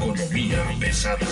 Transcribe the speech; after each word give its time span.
Economía 0.00 0.64
pesada. 0.78 1.26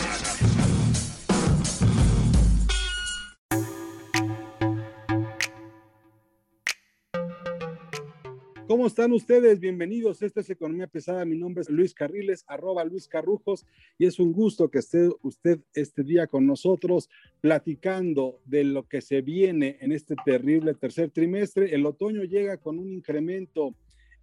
¿Cómo 8.66 8.88
están 8.88 9.12
ustedes? 9.12 9.60
Bienvenidos. 9.60 10.21
Esta 10.23 10.41
es 10.41 10.51
Economía 10.51 10.88
Pesada. 10.88 11.24
Mi 11.24 11.38
nombre 11.38 11.62
es 11.62 11.71
Luis 11.71 11.95
Carriles, 11.95 12.45
arroba 12.48 12.84
Luis 12.84 13.07
Carrujos, 13.07 13.65
y 13.98 14.07
es 14.07 14.19
un 14.19 14.33
gusto 14.33 14.69
que 14.69 14.80
esté 14.80 15.10
usted 15.23 15.60
este 15.73 16.02
día 16.02 16.27
con 16.27 16.45
nosotros 16.45 17.09
platicando 17.41 18.41
de 18.46 18.65
lo 18.65 18.88
que 18.88 19.01
se 19.01 19.23
viene 19.23 19.79
en 19.80 19.93
este 19.93 20.16
terrible 20.24 20.74
tercer 20.74 21.10
trimestre. 21.12 21.73
El 21.73 21.87
otoño 21.87 22.24
llega 22.24 22.57
con 22.57 22.80
un 22.80 22.91
incremento 22.91 23.77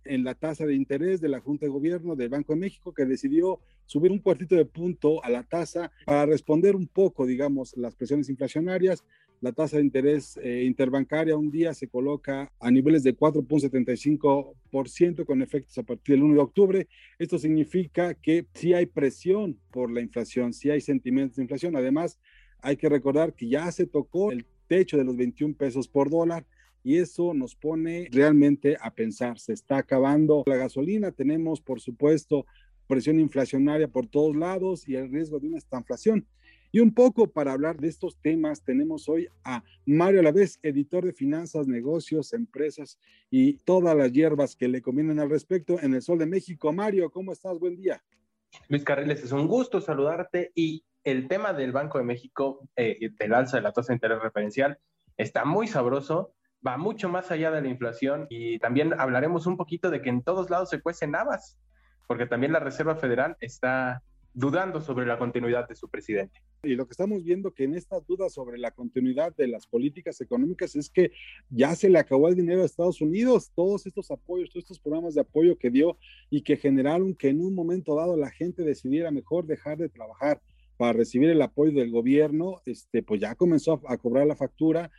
en 0.06 0.24
la 0.24 0.36
tasa 0.36 0.66
de 0.66 0.76
interés 0.76 1.20
de 1.22 1.30
la 1.30 1.40
Junta 1.40 1.66
de 1.66 1.72
Gobierno 1.72 2.16
del 2.16 2.30
Banco 2.30 2.54
de 2.54 2.60
México 2.60 2.94
que 2.94 3.06
decidió 3.06 3.60
subir 3.86 4.12
un 4.12 4.20
cuartito 4.20 4.56
de 4.56 4.66
punto 4.66 5.24
a 5.24 5.30
la 5.30 5.44
tasa 5.44 5.92
para 6.06 6.26
responder 6.26 6.76
un 6.76 6.88
poco, 6.88 7.26
digamos, 7.26 7.76
las 7.78 7.96
presiones 7.96 8.30
inflacionarias. 8.30 9.04
La 9.42 9.52
tasa 9.52 9.78
de 9.78 9.84
interés 9.84 10.38
eh, 10.38 10.64
interbancaria 10.64 11.36
un 11.36 11.50
día 11.52 11.74
se 11.74 11.90
coloca 11.90 12.50
a 12.60 12.72
niveles 12.72 13.04
de 13.04 13.18
4.75% 13.18 15.26
con 15.26 15.42
efectos 15.42 15.78
a 15.78 15.84
partir 15.84 16.16
del 16.16 16.24
1 16.24 16.36
de 16.36 16.40
octubre. 16.40 16.88
Esto 17.20 17.38
significa 17.38 18.14
que 18.14 18.46
sí 18.54 18.74
hay 18.74 18.86
presión 18.86 19.60
por 19.70 19.92
la 19.92 20.00
inflación, 20.00 20.54
sí 20.54 20.70
hay 20.70 20.80
sentimientos 20.80 21.36
de 21.36 21.42
inflación. 21.44 21.76
Además, 21.76 22.22
hay 22.62 22.78
que 22.78 22.88
recordar 22.88 23.34
que 23.34 23.50
ya 23.50 23.70
se 23.72 23.86
tocó 23.86 24.32
el 24.32 24.46
techo 24.68 24.98
de 24.98 25.04
los 25.04 25.18
21 25.18 25.56
pesos 25.56 25.90
por 25.90 26.10
dólar 26.10 26.46
y 26.84 26.98
eso 26.98 27.34
nos 27.34 27.56
pone 27.56 28.10
realmente 28.12 28.78
a 28.80 28.94
pensar. 28.94 29.40
Se 29.40 29.54
está 29.54 29.78
acabando 29.78 30.44
la 30.46 30.58
gasolina, 30.58 31.12
tenemos 31.12 31.62
por 31.62 31.80
supuesto 31.80 32.46
presión 32.88 33.20
inflacionaria 33.20 33.88
por 33.88 34.08
todos 34.08 34.36
lados 34.36 34.88
y 34.88 34.96
el 34.96 35.10
riesgo 35.10 35.40
de 35.40 35.48
una 35.48 35.58
estanflación. 35.58 36.28
Y 36.72 36.80
un 36.80 36.94
poco 36.94 37.28
para 37.28 37.54
hablar 37.54 37.78
de 37.78 37.88
estos 37.88 38.18
temas 38.20 38.64
tenemos 38.64 39.08
hoy 39.08 39.28
a 39.44 39.64
Mario 39.86 40.22
Alavés, 40.22 40.60
editor 40.64 41.06
de 41.06 41.14
finanzas, 41.14 41.68
negocios, 41.68 42.34
empresas 42.34 42.98
y 43.30 43.58
todas 43.60 43.96
las 43.96 44.12
hierbas 44.12 44.56
que 44.56 44.68
le 44.68 44.82
convienen 44.82 45.20
al 45.20 45.30
respecto 45.30 45.80
en 45.80 45.94
el 45.94 46.02
Sol 46.02 46.18
de 46.18 46.26
México. 46.26 46.74
Mario, 46.74 47.12
¿cómo 47.12 47.32
estás? 47.32 47.60
Buen 47.60 47.76
día. 47.76 48.04
Luis 48.70 48.84
Carriles, 48.84 49.24
es 49.24 49.32
un 49.32 49.48
gusto 49.48 49.82
saludarte 49.82 50.52
y 50.56 50.84
el 51.04 51.28
tema 51.28 51.54
del 51.54 51.72
Banco 51.72 52.00
de 52.00 52.06
México, 52.06 52.68
eh, 52.76 53.12
del 53.20 53.34
alza 53.34 53.58
de 53.58 53.64
la 53.64 53.72
tasa 53.72 53.94
de 53.94 53.98
interés 53.98 54.22
referencial, 54.22 54.80
está 55.18 55.46
muy 55.46 55.68
sabroso, 55.68 56.34
va 56.66 56.78
mucho 56.78 57.10
más 57.10 57.32
allá 57.32 57.52
de 57.52 57.62
la 57.62 57.68
inflación 57.68 58.28
y 58.30 58.60
también 58.60 58.94
hablaremos 58.98 59.46
un 59.48 59.58
poquito 59.58 59.90
de 59.90 60.02
que 60.02 60.10
en 60.10 60.24
todos 60.24 60.50
lados 60.50 60.70
se 60.70 60.82
cuecen 60.82 61.16
habas, 61.16 61.58
porque 62.08 62.26
también 62.26 62.54
la 62.54 62.60
Reserva 62.60 62.96
Federal 62.96 63.38
está 63.42 64.02
dudando 64.34 64.82
sobre 64.82 65.06
la 65.06 65.20
continuidad 65.20 65.68
de 65.68 65.76
su 65.76 65.90
presidente. 65.90 66.42
Y 66.64 66.76
lo 66.76 66.86
que 66.88 66.92
estamos 66.92 67.24
viendo 67.24 67.54
que 67.54 67.66
en 67.66 67.76
estas 67.76 68.06
dudas 68.08 68.34
sobre 68.34 68.58
la 68.58 68.72
continuidad 68.72 69.36
de 69.36 69.48
las 69.48 69.68
políticas 69.68 70.20
económicas 70.22 70.76
es 70.76 70.90
que 70.90 71.12
ya 71.50 71.76
se 71.76 71.90
le 71.90 72.00
acabó 72.00 72.30
el 72.30 72.36
dinero 72.36 72.64
a 72.64 72.66
Estados 72.66 73.02
Unidos, 73.02 73.52
todos 73.54 73.86
estos 73.86 74.10
apoyos, 74.10 74.50
todos 74.50 74.64
estos 74.64 74.80
programas 74.80 75.14
de 75.14 75.22
apoyo 75.22 75.58
que 75.58 75.70
dio 75.70 75.98
y 76.30 76.42
que 76.42 76.58
generaron 76.58 77.14
que 77.14 77.30
en 77.30 77.42
un 77.42 77.54
momento 77.54 77.96
dado 77.96 78.18
la 78.18 78.32
gente 78.32 78.64
decidiera 78.64 79.12
mejor 79.12 79.46
dejar 79.46 79.78
de 79.78 79.90
trabajar 79.90 80.42
para 80.78 80.94
recibir 80.94 81.30
el 81.30 81.42
apoyo 81.42 81.72
del 81.72 81.92
gobierno, 81.92 82.62
este, 82.66 83.04
pues 83.04 83.22
ya 83.22 83.36
comenzó 83.36 83.82
a, 83.88 83.94
a 83.94 83.98
cobrar 83.98 84.26
la 84.26 84.36
factura 84.36 84.90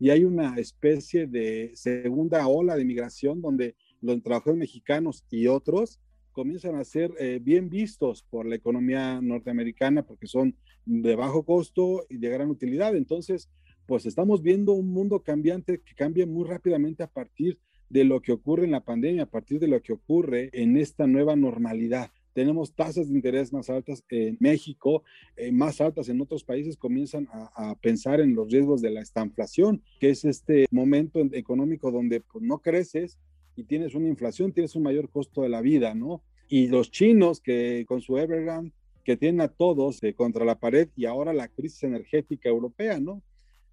y 0.00 0.08
hay 0.08 0.24
una 0.24 0.56
especie 0.56 1.26
de 1.26 1.72
segunda 1.74 2.48
ola 2.48 2.74
de 2.74 2.86
migración 2.86 3.42
donde 3.42 3.76
los 4.00 4.20
trabajadores 4.22 4.58
mexicanos 4.58 5.24
y 5.30 5.46
otros 5.46 6.00
comienzan 6.32 6.76
a 6.76 6.84
ser 6.84 7.12
eh, 7.18 7.38
bien 7.40 7.68
vistos 7.68 8.22
por 8.22 8.46
la 8.46 8.56
economía 8.56 9.20
norteamericana 9.20 10.02
porque 10.02 10.26
son 10.26 10.56
de 10.86 11.14
bajo 11.16 11.44
costo 11.44 12.06
y 12.08 12.16
de 12.16 12.30
gran 12.30 12.48
utilidad. 12.48 12.96
Entonces, 12.96 13.50
pues 13.84 14.06
estamos 14.06 14.42
viendo 14.42 14.72
un 14.72 14.90
mundo 14.90 15.20
cambiante 15.22 15.82
que 15.82 15.94
cambia 15.94 16.26
muy 16.26 16.48
rápidamente 16.48 17.02
a 17.02 17.08
partir 17.08 17.58
de 17.90 18.04
lo 18.04 18.22
que 18.22 18.32
ocurre 18.32 18.64
en 18.64 18.70
la 18.70 18.84
pandemia, 18.84 19.24
a 19.24 19.30
partir 19.30 19.60
de 19.60 19.68
lo 19.68 19.82
que 19.82 19.92
ocurre 19.92 20.48
en 20.54 20.78
esta 20.78 21.06
nueva 21.06 21.36
normalidad. 21.36 22.10
Tenemos 22.40 22.72
tasas 22.74 23.10
de 23.10 23.14
interés 23.14 23.52
más 23.52 23.68
altas 23.68 24.02
en 24.08 24.38
México, 24.40 25.02
eh, 25.36 25.52
más 25.52 25.78
altas 25.82 26.08
en 26.08 26.22
otros 26.22 26.42
países, 26.42 26.78
comienzan 26.78 27.28
a, 27.30 27.50
a, 27.54 27.74
pensar 27.74 28.18
en 28.18 28.34
los 28.34 28.50
riesgos 28.50 28.80
de 28.80 28.88
la 28.88 29.02
estanflación, 29.02 29.82
que 30.00 30.08
es 30.08 30.24
este 30.24 30.64
momento 30.70 31.20
económico 31.32 31.90
donde 31.90 32.22
pues, 32.22 32.42
no 32.42 32.60
creces, 32.60 33.18
y 33.56 33.64
tienes 33.64 33.94
una 33.94 34.08
inflación, 34.08 34.52
tienes 34.52 34.74
un 34.74 34.84
mayor 34.84 35.10
costo 35.10 35.42
de 35.42 35.50
la 35.50 35.60
vida, 35.60 35.94
¿no? 35.94 36.22
Y 36.48 36.68
los 36.68 36.90
chinos 36.90 37.42
que 37.42 37.84
con 37.86 38.00
su 38.00 38.16
Evergrande, 38.16 38.72
que 39.04 39.18
tienen 39.18 39.42
a 39.42 39.48
todos 39.48 40.02
eh, 40.02 40.14
contra 40.14 40.46
la 40.46 40.58
pared 40.58 40.88
y 40.96 41.04
ahora 41.04 41.34
la 41.34 41.48
crisis 41.48 41.82
energética 41.82 42.48
europea, 42.48 43.00
¿no? 43.00 43.22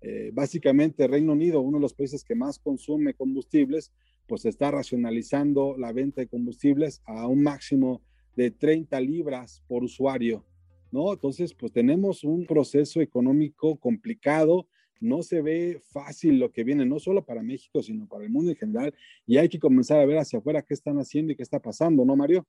Eh, 0.01 0.31
básicamente 0.33 1.07
Reino 1.07 1.31
Unido, 1.31 1.61
uno 1.61 1.77
de 1.77 1.83
los 1.83 1.93
países 1.93 2.25
que 2.25 2.35
más 2.35 2.59
consume 2.59 3.13
combustibles, 3.13 3.93
pues 4.27 4.43
está 4.43 4.71
racionalizando 4.71 5.77
la 5.77 5.93
venta 5.93 6.19
de 6.19 6.27
combustibles 6.27 7.01
a 7.05 7.27
un 7.27 7.43
máximo 7.43 8.01
de 8.37 8.51
30 8.51 9.01
libras 9.01 9.61
por 9.67 9.83
usuario, 9.83 10.45
¿no? 10.91 11.11
Entonces, 11.11 11.53
pues 11.53 11.73
tenemos 11.73 12.23
un 12.23 12.45
proceso 12.45 13.01
económico 13.01 13.75
complicado 13.75 14.67
no 14.99 15.21
se 15.21 15.41
ve 15.41 15.79
fácil 15.91 16.39
lo 16.39 16.51
que 16.51 16.63
viene, 16.63 16.85
no 16.85 16.99
solo 16.99 17.23
para 17.23 17.43
México, 17.43 17.83
sino 17.83 18.07
para 18.07 18.23
el 18.23 18.29
mundo 18.29 18.51
en 18.51 18.57
general, 18.57 18.93
y 19.25 19.37
hay 19.37 19.49
que 19.49 19.59
comenzar 19.59 19.99
a 19.99 20.05
ver 20.05 20.17
hacia 20.17 20.39
afuera 20.39 20.61
qué 20.61 20.73
están 20.73 20.97
haciendo 20.97 21.31
y 21.31 21.35
qué 21.35 21.43
está 21.43 21.59
pasando, 21.59 22.03
¿no, 22.05 22.15
Mario? 22.15 22.47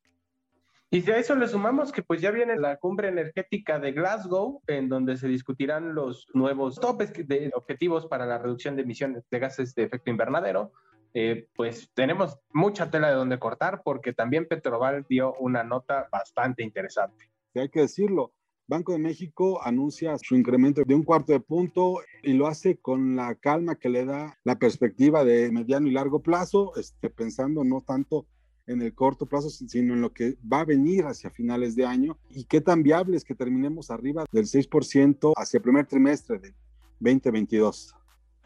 Y 0.91 1.03
si 1.03 1.11
a 1.11 1.19
eso 1.19 1.35
le 1.35 1.47
sumamos 1.47 1.93
que 1.93 2.03
pues 2.03 2.23
ya 2.23 2.31
viene 2.31 2.57
la 2.57 2.79
cumbre 2.79 3.09
energética 3.09 3.79
de 3.79 3.93
Glasgow, 3.93 4.63
en 4.67 4.89
donde 4.89 5.19
se 5.19 5.29
discutirán 5.29 5.95
los 5.95 6.27
nuevos 6.33 6.77
topes 6.77 7.13
de 7.13 7.51
objetivos 7.55 8.07
para 8.07 8.25
la 8.25 8.39
reducción 8.39 8.75
de 8.75 8.83
emisiones 8.83 9.29
de 9.31 9.39
gases 9.39 9.75
de 9.75 9.83
efecto 9.83 10.11
invernadero, 10.11 10.73
eh, 11.15 11.49
pues 11.55 11.91
tenemos 11.95 12.39
mucha 12.53 12.91
tela 12.91 13.09
de 13.09 13.15
donde 13.15 13.39
cortar 13.39 13.83
porque 13.83 14.13
también 14.13 14.47
Petroval 14.47 15.07
dio 15.09 15.35
una 15.35 15.65
nota 15.65 16.09
bastante 16.11 16.63
interesante. 16.63 17.31
hay 17.55 17.69
que 17.69 17.81
decirlo, 17.81 18.33
Banco 18.69 18.93
de 18.93 18.99
México 18.99 19.61
anuncia 19.63 20.19
su 20.19 20.37
incremento 20.37 20.83
de 20.85 20.95
un 20.95 21.03
cuarto 21.03 21.33
de 21.33 21.41
punto 21.41 22.01
y 22.23 22.35
lo 22.35 22.47
hace 22.47 22.77
con 22.77 23.17
la 23.17 23.35
calma 23.35 23.77
que 23.77 23.89
le 23.89 24.05
da 24.05 24.39
la 24.45 24.59
perspectiva 24.59 25.25
de 25.25 25.51
mediano 25.51 25.89
y 25.89 25.93
largo 25.93 26.21
plazo, 26.21 26.77
este, 26.77 27.09
pensando 27.09 27.65
no 27.65 27.81
tanto 27.81 28.27
en 28.67 28.83
el 28.83 28.95
corto 28.95 29.25
plazo, 29.25 29.49
sino 29.49 29.95
en 29.95 30.03
lo 30.03 30.13
que 30.13 30.37
va 30.41 30.61
a 30.61 30.65
venir 30.67 31.07
hacia 31.07 31.31
finales 31.31 31.75
de 31.77 31.87
año 31.87 32.19
y 32.29 32.45
qué 32.45 32.61
tan 32.61 32.83
viable 32.83 33.17
es 33.17 33.25
que 33.25 33.35
terminemos 33.35 33.91
arriba 33.91 34.27
del 34.31 34.45
6% 34.45 35.33
hacia 35.35 35.57
el 35.57 35.63
primer 35.63 35.87
trimestre 35.87 36.39
de 36.39 36.55
2022. 37.01 37.95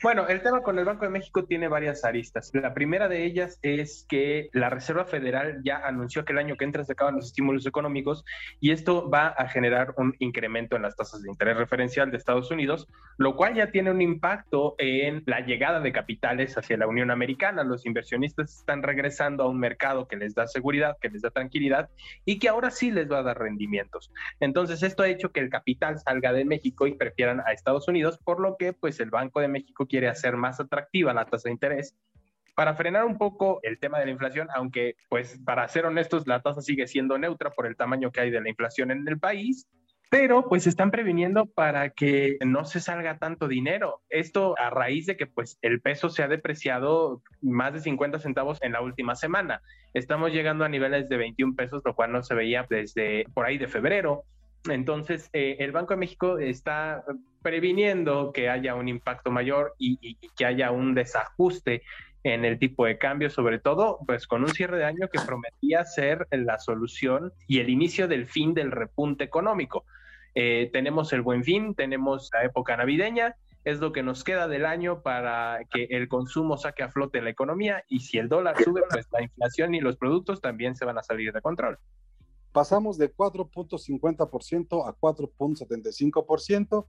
Bueno, 0.03 0.27
el 0.27 0.43
tema 0.43 0.63
con 0.63 0.77
el 0.81 0.85
Banco 0.85 1.05
de 1.05 1.13
México 1.13 1.45
tiene 1.45 1.69
varias 1.69 2.05
aristas. 2.05 2.51
La 2.55 2.75
primera 2.75 3.07
de 3.07 3.25
ellas 3.25 3.61
es 3.63 4.05
que 4.09 4.51
la 4.53 4.69
Reserva 4.69 5.05
Federal 5.05 5.61
ya 5.65 5.77
anunció 5.77 6.25
que 6.25 6.33
el 6.33 6.41
año 6.41 6.57
que 6.57 6.65
entra 6.65 6.83
se 6.83 6.95
acaban 6.95 7.15
los 7.15 7.27
estímulos 7.27 7.67
económicos 7.67 8.25
y 8.59 8.73
esto 8.73 9.09
va 9.09 9.29
a 9.29 9.49
generar 9.49 9.95
un 9.97 10.17
incremento 10.19 10.75
en 10.75 10.83
las 10.83 10.97
tasas 10.97 11.23
de 11.23 11.31
interés 11.31 11.57
referencial 11.57 12.11
de 12.11 12.17
Estados 12.17 12.51
Unidos, 12.51 12.89
lo 13.17 13.37
cual 13.37 13.55
ya 13.55 13.71
tiene 13.71 13.93
un 13.93 14.03
impacto 14.03 14.75
en 14.79 15.23
la 15.27 15.39
llegada 15.39 15.79
de 15.79 15.93
capitales 15.93 16.59
hacia 16.59 16.77
la 16.77 16.89
Unión 16.89 17.13
Americana. 17.13 17.63
Los 17.63 17.87
inversionistas 17.87 18.59
están 18.59 18.83
regresando 18.83 19.45
a 19.45 19.49
un 19.49 19.61
mercado 19.61 20.09
que 20.09 20.17
les 20.17 20.35
da 20.35 20.49
seguridad, 20.49 20.97
que 21.01 21.11
les 21.11 21.23
da 21.23 21.31
tranquilidad 21.31 21.91
y 22.25 22.41
que 22.41 22.49
ahora 22.49 22.73
sí 22.73 22.91
les 22.91 23.09
va 23.09 23.21
a 23.21 23.23
dar 23.23 23.39
rendimientos. 23.39 24.13
Entonces, 24.41 24.83
esto 24.83 25.05
ha 25.05 25.09
hecho 25.09 25.31
que 25.31 25.39
el 25.39 25.49
capital 25.49 26.01
salga 26.01 26.33
de 26.33 26.45
México 26.45 26.89
y 26.89 26.95
prefieran 26.95 27.39
a 27.47 27.53
Estados 27.53 27.87
Unidos, 27.87 28.19
por 28.19 28.41
lo 28.41 28.57
que 28.57 28.73
pues 28.73 28.99
el 28.99 29.11
Banco 29.11 29.39
de 29.39 29.47
México 29.47 29.87
quiere 29.93 30.09
hacer 30.09 30.39
más 30.39 30.59
atractiva 30.59 31.13
la 31.13 31.27
tasa 31.27 31.51
de 31.51 31.53
interés 31.53 31.95
para 32.55 32.75
frenar 32.75 33.05
un 33.05 33.19
poco 33.19 33.61
el 33.63 33.79
tema 33.79 33.99
de 33.99 34.07
la 34.07 34.13
inflación, 34.13 34.49
aunque 34.55 34.97
pues 35.11 35.39
para 35.45 35.69
ser 35.69 35.85
honestos 35.85 36.27
la 36.27 36.41
tasa 36.41 36.63
sigue 36.63 36.87
siendo 36.87 37.19
neutra 37.19 37.51
por 37.51 37.67
el 37.67 37.77
tamaño 37.77 38.11
que 38.11 38.21
hay 38.21 38.31
de 38.31 38.41
la 38.41 38.49
inflación 38.49 38.91
en 38.91 39.07
el 39.07 39.19
país, 39.19 39.69
pero 40.09 40.49
pues 40.49 40.67
están 40.67 40.91
previniendo 40.91 41.45
para 41.45 41.91
que 41.91 42.39
no 42.41 42.65
se 42.65 42.81
salga 42.81 43.19
tanto 43.19 43.49
dinero. 43.49 44.01
Esto 44.09 44.55
a 44.59 44.71
raíz 44.71 45.05
de 45.05 45.19
que 45.19 45.27
pues 45.27 45.59
el 45.61 45.83
peso 45.83 46.09
se 46.09 46.23
ha 46.23 46.29
depreciado 46.29 47.23
más 47.43 47.75
de 47.75 47.81
50 47.81 48.19
centavos 48.19 48.63
en 48.63 48.73
la 48.73 48.81
última 48.81 49.15
semana. 49.15 49.61
Estamos 49.93 50.33
llegando 50.33 50.65
a 50.65 50.71
niveles 50.71 51.11
de 51.11 51.19
21 51.19 51.55
pesos, 51.55 51.83
lo 51.85 51.95
cual 51.95 52.13
no 52.13 52.23
se 52.23 52.35
veía 52.35 52.67
desde 52.69 53.27
por 53.35 53.45
ahí 53.45 53.59
de 53.59 53.69
febrero. 53.69 54.25
Entonces, 54.69 55.29
eh, 55.33 55.57
el 55.59 55.73
Banco 55.73 55.95
de 55.95 56.01
México 56.01 56.39
está 56.39 57.05
previniendo 57.43 58.33
que 58.33 58.49
haya 58.49 58.75
un 58.75 58.89
impacto 58.89 59.31
mayor 59.31 59.75
y, 59.79 59.99
y, 60.01 60.17
que 60.37 60.45
haya 60.45 60.71
un 60.71 60.95
desajuste 60.95 61.83
en 62.25 62.45
el 62.45 62.59
tipo 62.59 62.87
de 62.87 62.99
cambio, 62.99 63.31
sobre 63.31 63.59
todo 63.59 63.99
pues 64.07 64.27
con 64.27 64.43
un 64.43 64.51
cierre 64.51 64.79
de 64.79 64.85
año 64.85 65.09
que 65.13 65.21
prometía 65.27 65.85
ser 65.85 66.29
la 66.31 66.59
solución 66.59 67.33
y 67.49 67.59
el 67.59 67.69
inicio 67.69 68.07
del 68.07 68.27
fin 68.27 68.55
del 68.55 68.71
repunte 68.71 69.25
económico. 69.25 69.85
Eh, 70.35 70.71
tenemos 70.73 71.13
el 71.13 71.23
buen 71.23 71.45
fin, 71.45 71.75
tenemos 71.75 72.31
la 72.33 72.45
época 72.45 72.77
navideña, 72.77 73.37
es 73.65 73.81
lo 73.81 73.93
que 73.93 74.03
nos 74.03 74.25
queda 74.25 74.49
del 74.49 74.67
año 74.67 75.03
para 75.03 75.61
que 75.71 75.85
el 75.91 76.09
consumo 76.09 76.57
saque 76.57 76.83
a 76.83 76.91
flote 76.91 77.23
la 77.23 77.31
economía 77.31 77.85
y 77.89 78.01
si 78.01 78.19
el 78.19 78.29
dólar 78.29 78.57
sube, 78.63 78.83
pues 78.91 79.07
la 79.13 79.23
inflación 79.23 79.75
y 79.75 79.81
los 79.81 79.97
productos 79.97 80.41
también 80.41 80.75
se 80.75 80.85
van 80.85 80.99
a 80.99 81.03
salir 81.03 81.33
de 81.33 81.41
control. 81.41 81.79
Pasamos 82.53 82.99
de 82.99 83.15
4.50% 83.15 84.87
a 84.87 84.95
4.75% 84.99 86.87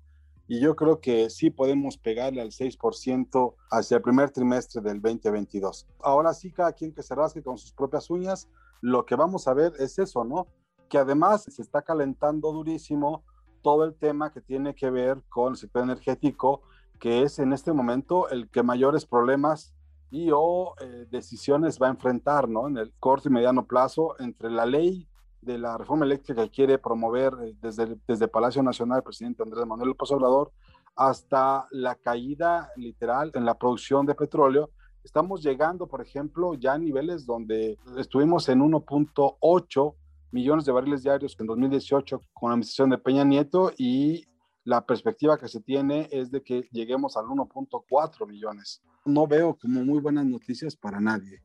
y 0.48 0.60
yo 0.60 0.76
creo 0.76 1.00
que 1.00 1.30
sí 1.30 1.50
podemos 1.50 1.98
pegarle 1.98 2.42
al 2.42 2.52
6% 2.52 3.56
hacia 3.72 3.98
el 3.98 4.04
primer 4.04 4.30
trimestre 4.30 4.82
del 4.82 5.02
2022. 5.02 5.88
Ahora 6.02 6.34
sí, 6.34 6.52
cada 6.52 6.74
quien 6.74 6.94
que 6.94 7.02
se 7.02 7.16
rasque 7.16 7.42
con 7.42 7.58
sus 7.58 7.72
propias 7.72 8.10
uñas, 8.10 8.50
lo 8.82 9.06
que 9.06 9.16
vamos 9.16 9.48
a 9.48 9.54
ver 9.54 9.72
es 9.80 9.98
eso, 10.00 10.26
¿no? 10.26 10.48
Que 10.90 10.98
además 10.98 11.44
se 11.44 11.62
está 11.62 11.82
calentando 11.82 12.52
durísimo 12.52 13.24
todo 13.62 13.86
el 13.86 13.96
tema 13.96 14.34
que 14.34 14.42
tiene 14.42 14.76
que 14.76 14.90
ver 14.90 15.24
con 15.30 15.54
el 15.54 15.58
sector 15.58 15.84
energético, 15.84 16.62
que 17.00 17.24
es 17.24 17.40
en 17.40 17.54
este 17.54 17.72
momento 17.72 18.30
el 18.30 18.50
que 18.50 18.64
mayores 18.64 19.06
problemas 19.06 19.74
y 20.12 20.30
o 20.34 20.76
eh, 20.82 21.08
decisiones 21.10 21.82
va 21.82 21.88
a 21.88 21.92
enfrentar 21.92 22.50
¿no? 22.50 22.68
en 22.68 22.78
el 22.78 22.94
corto 23.00 23.30
y 23.30 23.32
mediano 23.32 23.66
plazo 23.66 24.16
entre 24.20 24.52
la 24.52 24.66
ley 24.66 25.08
de 25.44 25.58
la 25.58 25.78
reforma 25.78 26.06
eléctrica 26.06 26.44
que 26.44 26.50
quiere 26.50 26.78
promover 26.78 27.34
eh, 27.44 27.56
desde, 27.62 27.98
desde 28.08 28.28
Palacio 28.28 28.64
Nacional 28.64 28.98
el 28.98 29.04
presidente 29.04 29.44
Andrés 29.44 29.66
Manuel 29.66 29.90
López 29.90 30.12
Obrador 30.12 30.52
hasta 30.96 31.68
la 31.72 31.96
caída 31.96 32.70
literal 32.76 33.32
en 33.34 33.46
la 33.46 33.58
producción 33.58 34.06
de 34.06 34.16
petróleo. 34.16 34.70
Estamos 35.04 35.44
llegando, 35.44 35.88
por 35.88 36.02
ejemplo, 36.02 36.54
ya 36.54 36.74
a 36.74 36.78
niveles 36.78 37.26
donde 37.26 37.78
estuvimos 37.98 38.48
en 38.50 38.60
1.8 38.60 39.96
millones 40.32 40.66
de 40.66 40.72
barriles 40.72 41.04
diarios 41.04 41.36
en 41.40 41.48
2018 41.48 42.22
con 42.34 42.50
la 42.50 42.54
administración 42.54 42.90
de 42.90 42.98
Peña 42.98 43.24
Nieto 43.24 43.72
y 43.78 44.26
la 44.64 44.86
perspectiva 44.86 45.38
que 45.38 45.48
se 45.48 45.60
tiene 45.60 46.08
es 46.12 46.32
de 46.32 46.42
que 46.42 46.68
lleguemos 46.72 47.18
al 47.18 47.26
1.4 47.26 48.28
millones. 48.28 48.82
No 49.06 49.28
veo 49.28 49.58
como 49.62 49.84
muy 49.84 50.00
buenas 50.00 50.26
noticias 50.26 50.76
para 50.76 51.02
nadie. 51.02 51.42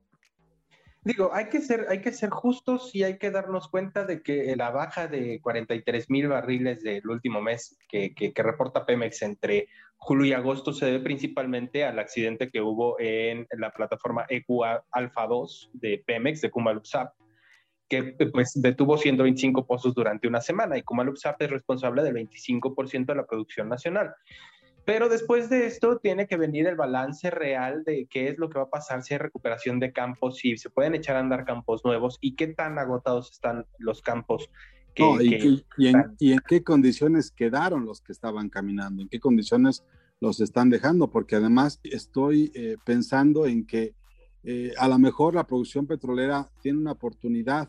Digo, 1.05 1.31
hay 1.33 1.49
que 1.49 1.61
ser, 1.61 1.87
hay 1.89 2.01
que 2.01 2.13
ser 2.13 2.31
justos 2.31 2.95
y 2.95 3.05
hay 3.05 3.19
que 3.19 3.31
darnos 3.31 3.69
cuenta 3.69 4.05
de 4.05 4.21
que 4.23 4.55
la 4.57 4.71
baja 4.71 5.07
de 5.07 5.41
43 5.41 6.11
mil 6.11 6.29
barriles 6.29 6.83
del 6.83 7.09
último 7.09 7.41
mes 7.41 7.79
que, 7.89 8.13
reporta 8.35 8.85
Pemex 8.85 9.23
entre 9.23 9.69
julio 9.97 10.27
y 10.27 10.33
agosto 10.33 10.73
se 10.73 10.87
debe 10.87 11.01
principalmente 11.01 11.85
al 11.85 11.99
accidente 11.99 12.51
que 12.51 12.61
hubo 12.61 12.99
en 12.99 13.47
la 13.53 13.73
plataforma 13.73 14.27
EQ 14.29 14.65
Alpha 14.91 15.27
2 15.27 15.71
de 15.75 16.03
Pemex, 16.05 16.41
de 16.41 16.51
Kumalupsap, 16.51 17.15
que 17.89 18.15
pues 18.33 18.53
detuvo 18.55 18.99
125 18.99 19.67
pozos 19.67 19.95
durante 19.95 20.29
una 20.29 20.41
semana 20.41 20.77
y 20.77 20.83
Kumalupsap 20.83 21.41
es 21.43 21.51
responsable 21.51 22.03
del 22.03 22.15
25% 22.15 23.07
de 23.07 23.15
la 23.15 23.27
producción 23.27 23.69
nacional. 23.69 24.15
Pero 24.89 25.11
después 25.11 25.51
de 25.51 25.67
esto 25.67 25.99
tiene 25.99 26.27
que 26.27 26.39
venir 26.39 26.67
el 26.67 26.75
balance 26.75 27.29
real 27.29 27.85
de 27.85 28.07
qué 28.07 28.29
es 28.29 28.39
lo 28.39 28.49
que 28.49 28.59
va 28.59 28.65
a 28.65 28.71
pasar 28.71 29.03
si 29.03 29.13
hay 29.13 29.19
recuperación 29.19 29.79
de 29.81 29.93
campos, 29.93 30.39
si 30.39 30.57
se 30.57 30.71
pueden 30.71 30.95
echar 30.95 31.17
a 31.17 31.21
andar 31.21 31.45
campos 31.45 31.85
nuevos 31.85 32.17
y 32.23 32.37
qué 32.37 32.47
tan 32.47 32.79
agotados 32.79 33.31
están 33.31 33.67
los 33.77 34.01
campos. 34.01 34.49
Que, 34.95 35.03
no, 35.03 35.21
y, 35.21 35.29
que 35.29 35.65
y, 35.77 35.89
en, 35.89 36.17
y, 36.19 36.33
en, 36.33 36.41
qué 36.49 36.65
condiciones 36.65 37.31
quedaron 37.31 37.85
los 37.85 38.01
que 38.01 38.13
estaban 38.13 38.49
caminando, 38.49 39.03
en 39.03 39.11
qué 39.11 39.21
condiciones 39.21 39.85
los 40.21 40.41
están 40.41 40.71
dejando, 40.71 41.11
porque 41.11 41.37
además 41.37 41.81
estoy 41.85 42.51
eh, 42.55 42.79
pensando 42.83 43.45
en 43.45 43.67
que 43.67 43.95
eh, 44.43 44.73
a 44.79 44.89
lo 44.89 44.99
mejor 44.99 45.35
la 45.35 45.47
producción 45.47 45.87
petrolera 45.87 46.49
tiene 46.63 46.79
una 46.79 46.93
oportunidad 46.93 47.69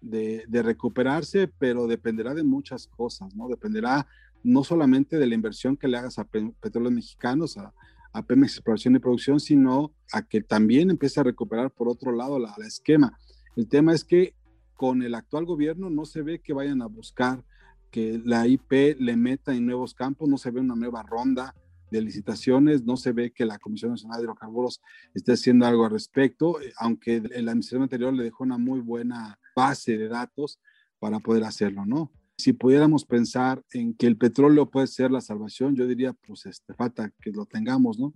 de, 0.00 0.42
de, 0.48 0.62
recuperarse, 0.64 1.46
pero 1.46 1.86
dependerá 1.86 2.34
de 2.34 2.42
muchas 2.42 2.88
cosas, 2.88 3.36
¿no? 3.36 3.48
Dependerá 3.48 4.08
no 4.46 4.62
solamente 4.62 5.18
de 5.18 5.26
la 5.26 5.34
inversión 5.34 5.76
que 5.76 5.88
le 5.88 5.98
hagas 5.98 6.18
a 6.18 6.24
Petróleos 6.24 6.92
Mexicanos, 6.92 7.58
a, 7.58 7.74
a 8.12 8.22
Pemex 8.22 8.52
Exploración 8.54 8.94
y 8.94 9.00
Producción, 9.00 9.40
sino 9.40 9.92
a 10.12 10.22
que 10.22 10.40
también 10.40 10.88
empiece 10.88 11.18
a 11.18 11.24
recuperar 11.24 11.72
por 11.72 11.88
otro 11.88 12.12
lado 12.12 12.38
la, 12.38 12.54
esquema. 12.66 13.18
El 13.56 13.68
tema 13.68 13.92
es 13.92 14.04
que 14.04 14.34
con 14.74 15.02
el 15.02 15.14
actual 15.14 15.44
gobierno 15.46 15.90
no 15.90 16.04
se 16.04 16.22
ve 16.22 16.40
que 16.40 16.52
vayan 16.52 16.80
a 16.80 16.86
buscar 16.86 17.44
que 17.90 18.20
la 18.24 18.46
IP 18.46 18.98
le 19.00 19.16
meta 19.16 19.52
en 19.54 19.66
nuevos 19.66 19.94
campos, 19.94 20.28
no 20.28 20.38
se 20.38 20.50
ve 20.50 20.60
una 20.60 20.76
nueva 20.76 21.02
ronda 21.02 21.54
de 21.90 22.00
licitaciones, 22.00 22.84
no 22.84 22.96
se 22.96 23.12
ve 23.12 23.32
que 23.32 23.44
la 23.44 23.58
Comisión 23.58 23.90
Nacional 23.90 24.18
de 24.18 24.24
Hidrocarburos 24.24 24.80
esté 25.12 25.32
haciendo 25.32 25.66
algo 25.66 25.84
al 25.84 25.90
respecto, 25.90 26.58
aunque 26.78 27.20
la 27.20 27.50
administración 27.50 27.82
anterior 27.82 28.12
le 28.14 28.24
dejó 28.24 28.44
una 28.44 28.58
muy 28.58 28.80
buena 28.80 29.38
base 29.56 29.96
de 29.98 30.08
datos 30.08 30.60
para 30.98 31.18
poder 31.18 31.44
hacerlo, 31.44 31.84
¿no? 31.84 32.12
Si 32.38 32.52
pudiéramos 32.52 33.04
pensar 33.04 33.62
en 33.72 33.94
que 33.94 34.06
el 34.06 34.16
petróleo 34.16 34.70
puede 34.70 34.86
ser 34.86 35.10
la 35.10 35.20
salvación, 35.20 35.74
yo 35.74 35.86
diría, 35.86 36.12
pues 36.26 36.46
este, 36.46 36.74
falta 36.74 37.10
que 37.20 37.30
lo 37.30 37.46
tengamos, 37.46 37.98
¿no? 37.98 38.12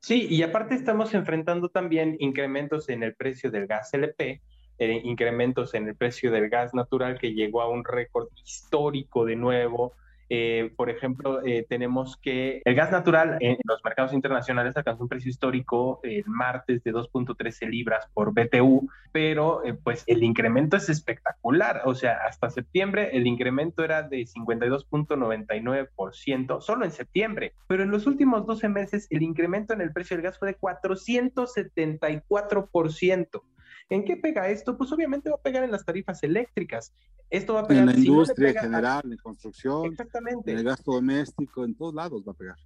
Sí, 0.00 0.26
y 0.30 0.42
aparte 0.42 0.74
estamos 0.74 1.14
enfrentando 1.14 1.68
también 1.68 2.16
incrementos 2.20 2.88
en 2.88 3.02
el 3.02 3.14
precio 3.14 3.50
del 3.50 3.66
gas 3.66 3.92
LP, 3.92 4.42
eh, 4.78 5.00
incrementos 5.04 5.74
en 5.74 5.88
el 5.88 5.96
precio 5.96 6.30
del 6.30 6.48
gas 6.48 6.72
natural 6.72 7.18
que 7.18 7.32
llegó 7.32 7.62
a 7.62 7.68
un 7.68 7.84
récord 7.84 8.28
histórico 8.44 9.24
de 9.24 9.36
nuevo, 9.36 9.94
eh, 10.30 10.74
por 10.76 10.90
ejemplo, 10.90 11.42
eh, 11.44 11.64
tenemos 11.68 12.16
que 12.18 12.60
el 12.64 12.74
gas 12.74 12.90
natural 12.90 13.36
en 13.40 13.56
los 13.64 13.80
mercados 13.82 14.12
internacionales 14.12 14.76
alcanzó 14.76 15.04
un 15.04 15.08
precio 15.08 15.30
histórico 15.30 16.00
el 16.02 16.26
martes 16.26 16.84
de 16.84 16.92
2.13 16.92 17.66
libras 17.68 18.06
por 18.12 18.34
BTU, 18.34 18.90
pero 19.10 19.64
eh, 19.64 19.72
pues 19.74 20.04
el 20.06 20.22
incremento 20.22 20.76
es 20.76 20.90
espectacular. 20.90 21.80
O 21.86 21.94
sea, 21.94 22.18
hasta 22.26 22.50
septiembre 22.50 23.16
el 23.16 23.26
incremento 23.26 23.82
era 23.84 24.02
de 24.02 24.26
52.99%, 24.26 26.60
solo 26.60 26.84
en 26.84 26.90
septiembre, 26.90 27.54
pero 27.66 27.82
en 27.82 27.90
los 27.90 28.06
últimos 28.06 28.44
12 28.46 28.68
meses 28.68 29.06
el 29.10 29.22
incremento 29.22 29.72
en 29.72 29.80
el 29.80 29.92
precio 29.92 30.14
del 30.16 30.24
gas 30.24 30.38
fue 30.38 30.48
de 30.48 30.58
474%. 30.58 33.42
¿En 33.90 34.04
qué 34.04 34.16
pega 34.16 34.48
esto? 34.48 34.76
Pues 34.76 34.92
obviamente 34.92 35.30
va 35.30 35.36
a 35.36 35.40
pegar 35.40 35.64
en 35.64 35.70
las 35.70 35.84
tarifas 35.84 36.22
eléctricas. 36.22 36.92
Esto 37.30 37.54
va 37.54 37.60
a 37.60 37.66
pegar 37.66 37.82
en 37.82 37.86
la 37.88 37.98
industria 37.98 38.50
en 38.50 38.56
general, 38.56 39.02
en 39.04 39.16
construcción, 39.18 39.86
Exactamente. 39.86 40.52
en 40.52 40.58
el 40.58 40.64
gasto 40.64 40.92
doméstico, 40.92 41.64
en 41.64 41.74
todos 41.74 41.94
lados 41.94 42.22
va 42.26 42.32
a 42.32 42.36
pegar. 42.36 42.56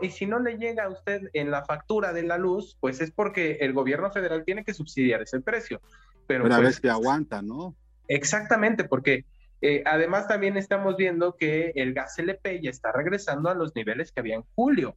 Y 0.00 0.10
si 0.10 0.26
no 0.26 0.38
le 0.38 0.58
llega 0.58 0.84
a 0.84 0.88
usted 0.88 1.22
en 1.32 1.50
la 1.50 1.64
factura 1.64 2.12
de 2.12 2.22
la 2.22 2.36
luz, 2.36 2.76
pues 2.80 3.00
es 3.00 3.10
porque 3.10 3.58
el 3.60 3.72
gobierno 3.72 4.10
federal 4.10 4.44
tiene 4.44 4.64
que 4.64 4.74
subsidiar 4.74 5.22
ese 5.22 5.40
precio. 5.40 5.80
Pero, 6.26 6.44
Pero 6.44 6.54
a 6.54 6.58
pues, 6.58 6.68
veces 6.68 6.80
que 6.80 6.90
aguanta, 6.90 7.40
¿no? 7.42 7.74
Exactamente, 8.08 8.84
porque 8.84 9.24
eh, 9.60 9.82
además 9.86 10.28
también 10.28 10.56
estamos 10.56 10.96
viendo 10.96 11.36
que 11.36 11.72
el 11.76 11.94
gas 11.94 12.18
LP 12.18 12.60
ya 12.60 12.70
está 12.70 12.92
regresando 12.92 13.48
a 13.48 13.54
los 13.54 13.74
niveles 13.74 14.12
que 14.12 14.20
había 14.20 14.36
en 14.36 14.44
julio 14.54 14.96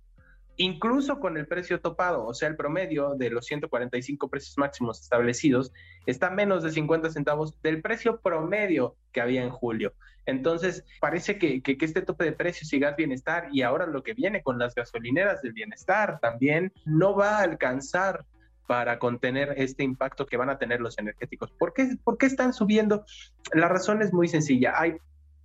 incluso 0.59 1.21
con 1.21 1.37
el 1.37 1.47
precio 1.47 1.79
topado, 1.79 2.25
o 2.25 2.33
sea, 2.33 2.49
el 2.49 2.57
promedio 2.57 3.15
de 3.15 3.29
los 3.29 3.45
145 3.45 4.29
precios 4.29 4.57
máximos 4.57 4.99
establecidos 4.99 5.71
está 6.05 6.29
menos 6.29 6.63
de 6.63 6.71
50 6.71 7.09
centavos 7.11 7.59
del 7.61 7.81
precio 7.81 8.19
promedio 8.19 8.97
que 9.13 9.21
había 9.21 9.41
en 9.41 9.51
julio. 9.51 9.93
Entonces, 10.25 10.83
parece 10.99 11.37
que, 11.39 11.61
este 11.65 12.01
tope 12.01 12.25
de 12.25 12.33
precios 12.33 12.71
y 12.73 12.79
gas 12.79 12.97
bienestar 12.97 13.47
y 13.53 13.61
ahora 13.61 13.87
lo 13.87 14.03
que 14.03 14.13
viene 14.13 14.43
con 14.43 14.59
las 14.59 14.75
gasolineras 14.75 15.41
del 15.41 15.53
bienestar 15.53 16.19
también 16.19 16.73
no 16.85 17.15
va 17.15 17.37
a 17.37 17.43
alcanzar 17.43 18.25
para 18.67 18.99
contener 18.99 19.53
este 19.55 19.83
impacto 19.83 20.25
que 20.25 20.35
van 20.35 20.49
a 20.49 20.59
tener 20.59 20.81
los 20.81 20.99
energéticos. 20.99 21.51
¿Por 21.57 21.73
qué, 21.73 21.95
¿Por 22.03 22.17
qué 22.17 22.25
están 22.25 22.51
subiendo? 22.51 23.05
La 23.53 23.69
razón 23.69 24.01
es 24.01 24.11
muy 24.11 24.27
sencilla. 24.27 24.73
Hay 24.75 24.97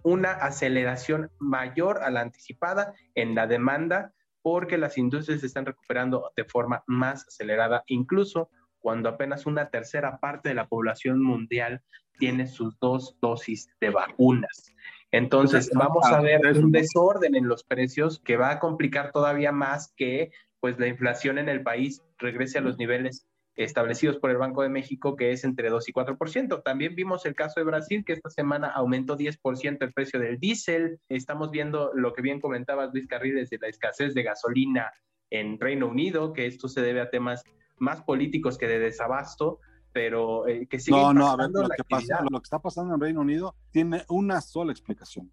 una 0.02 0.32
aceleración 0.32 1.30
mayor 1.38 2.02
a 2.02 2.10
la 2.10 2.20
anticipada 2.20 2.94
en 3.14 3.36
la 3.36 3.46
demanda 3.46 4.12
porque 4.44 4.76
las 4.76 4.98
industrias 4.98 5.40
se 5.40 5.46
están 5.46 5.64
recuperando 5.64 6.30
de 6.36 6.44
forma 6.44 6.84
más 6.86 7.26
acelerada, 7.26 7.82
incluso 7.86 8.50
cuando 8.78 9.08
apenas 9.08 9.46
una 9.46 9.70
tercera 9.70 10.20
parte 10.20 10.50
de 10.50 10.54
la 10.54 10.68
población 10.68 11.22
mundial 11.22 11.82
tiene 12.18 12.46
sus 12.46 12.78
dos 12.78 13.16
dosis 13.22 13.70
de 13.80 13.88
vacunas. 13.88 14.74
Entonces, 15.10 15.70
vamos 15.72 16.04
a 16.04 16.20
ver 16.20 16.42
un 16.58 16.70
desorden 16.70 17.34
en 17.34 17.48
los 17.48 17.64
precios 17.64 18.20
que 18.20 18.36
va 18.36 18.50
a 18.50 18.58
complicar 18.58 19.12
todavía 19.12 19.50
más 19.50 19.94
que 19.96 20.30
pues 20.60 20.78
la 20.78 20.88
inflación 20.88 21.38
en 21.38 21.48
el 21.48 21.62
país 21.62 22.02
regrese 22.18 22.58
a 22.58 22.60
los 22.60 22.76
niveles 22.76 23.26
establecidos 23.56 24.16
por 24.18 24.30
el 24.30 24.36
Banco 24.36 24.62
de 24.62 24.68
México, 24.68 25.16
que 25.16 25.32
es 25.32 25.44
entre 25.44 25.70
2 25.70 25.88
y 25.88 25.92
4%. 25.92 26.62
También 26.62 26.94
vimos 26.94 27.24
el 27.26 27.34
caso 27.34 27.60
de 27.60 27.64
Brasil, 27.64 28.04
que 28.04 28.12
esta 28.12 28.30
semana 28.30 28.68
aumentó 28.68 29.16
10% 29.16 29.78
el 29.80 29.92
precio 29.92 30.18
del 30.18 30.38
diésel. 30.38 30.98
Estamos 31.08 31.50
viendo 31.50 31.92
lo 31.94 32.12
que 32.12 32.22
bien 32.22 32.40
comentaba 32.40 32.86
Luis 32.86 33.06
Carriles 33.06 33.50
de 33.50 33.58
la 33.58 33.68
escasez 33.68 34.14
de 34.14 34.22
gasolina 34.22 34.92
en 35.30 35.58
Reino 35.60 35.88
Unido, 35.88 36.32
que 36.32 36.46
esto 36.46 36.68
se 36.68 36.80
debe 36.80 37.00
a 37.00 37.10
temas 37.10 37.44
más 37.78 38.02
políticos 38.02 38.58
que 38.58 38.66
de 38.66 38.78
desabasto, 38.78 39.60
pero 39.92 40.46
eh, 40.48 40.66
que 40.66 40.78
sigue 40.78 40.96
No, 40.96 41.14
no, 41.14 41.28
a 41.28 41.36
ver, 41.36 41.50
lo 41.50 41.68
que, 41.68 41.84
pasa, 41.84 42.22
lo 42.28 42.40
que 42.40 42.44
está 42.44 42.58
pasando 42.58 42.94
en 42.94 43.00
Reino 43.00 43.20
Unido 43.20 43.54
tiene 43.70 44.04
una 44.08 44.40
sola 44.40 44.72
explicación, 44.72 45.30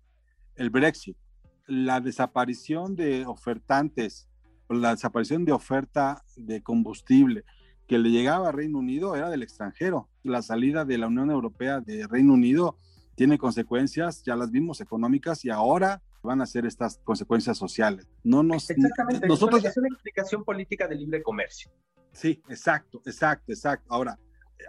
el 0.56 0.70
Brexit, 0.70 1.18
la 1.68 2.00
desaparición 2.00 2.96
de 2.96 3.26
ofertantes, 3.26 4.28
la 4.70 4.92
desaparición 4.92 5.46
de 5.46 5.52
oferta 5.52 6.24
de 6.36 6.62
combustible, 6.62 7.44
que 7.92 8.00
le 8.00 8.10
llegaba 8.10 8.48
a 8.48 8.52
Reino 8.54 8.80
Unido 8.80 9.18
era 9.18 9.30
del 9.30 9.44
extranjero. 9.44 10.08
La 10.24 10.42
salida 10.42 10.86
de 10.86 10.98
la 10.98 11.08
Unión 11.08 11.30
Europea 11.30 11.82
de 11.82 12.08
Reino 12.08 12.36
Unido 12.36 12.78
tiene 13.16 13.38
consecuencias, 13.38 14.24
ya 14.24 14.38
las 14.38 14.50
vimos, 14.50 14.80
económicas 14.80 15.44
y 15.44 15.50
ahora 15.50 16.02
van 16.24 16.40
a 16.40 16.46
ser 16.46 16.66
estas 16.66 17.02
consecuencias 17.04 17.58
sociales. 17.58 18.08
No 18.24 18.44
nos, 18.44 18.70
Exactamente, 18.70 19.28
nosotros... 19.28 19.66
es 19.66 19.76
una 19.76 19.90
explicación 19.90 20.46
política 20.46 20.88
de 20.88 20.96
libre 20.96 21.22
comercio. 21.22 21.70
Sí, 22.14 22.42
exacto, 22.48 23.02
exacto, 23.06 23.52
exacto. 23.52 23.94
Ahora, 23.94 24.18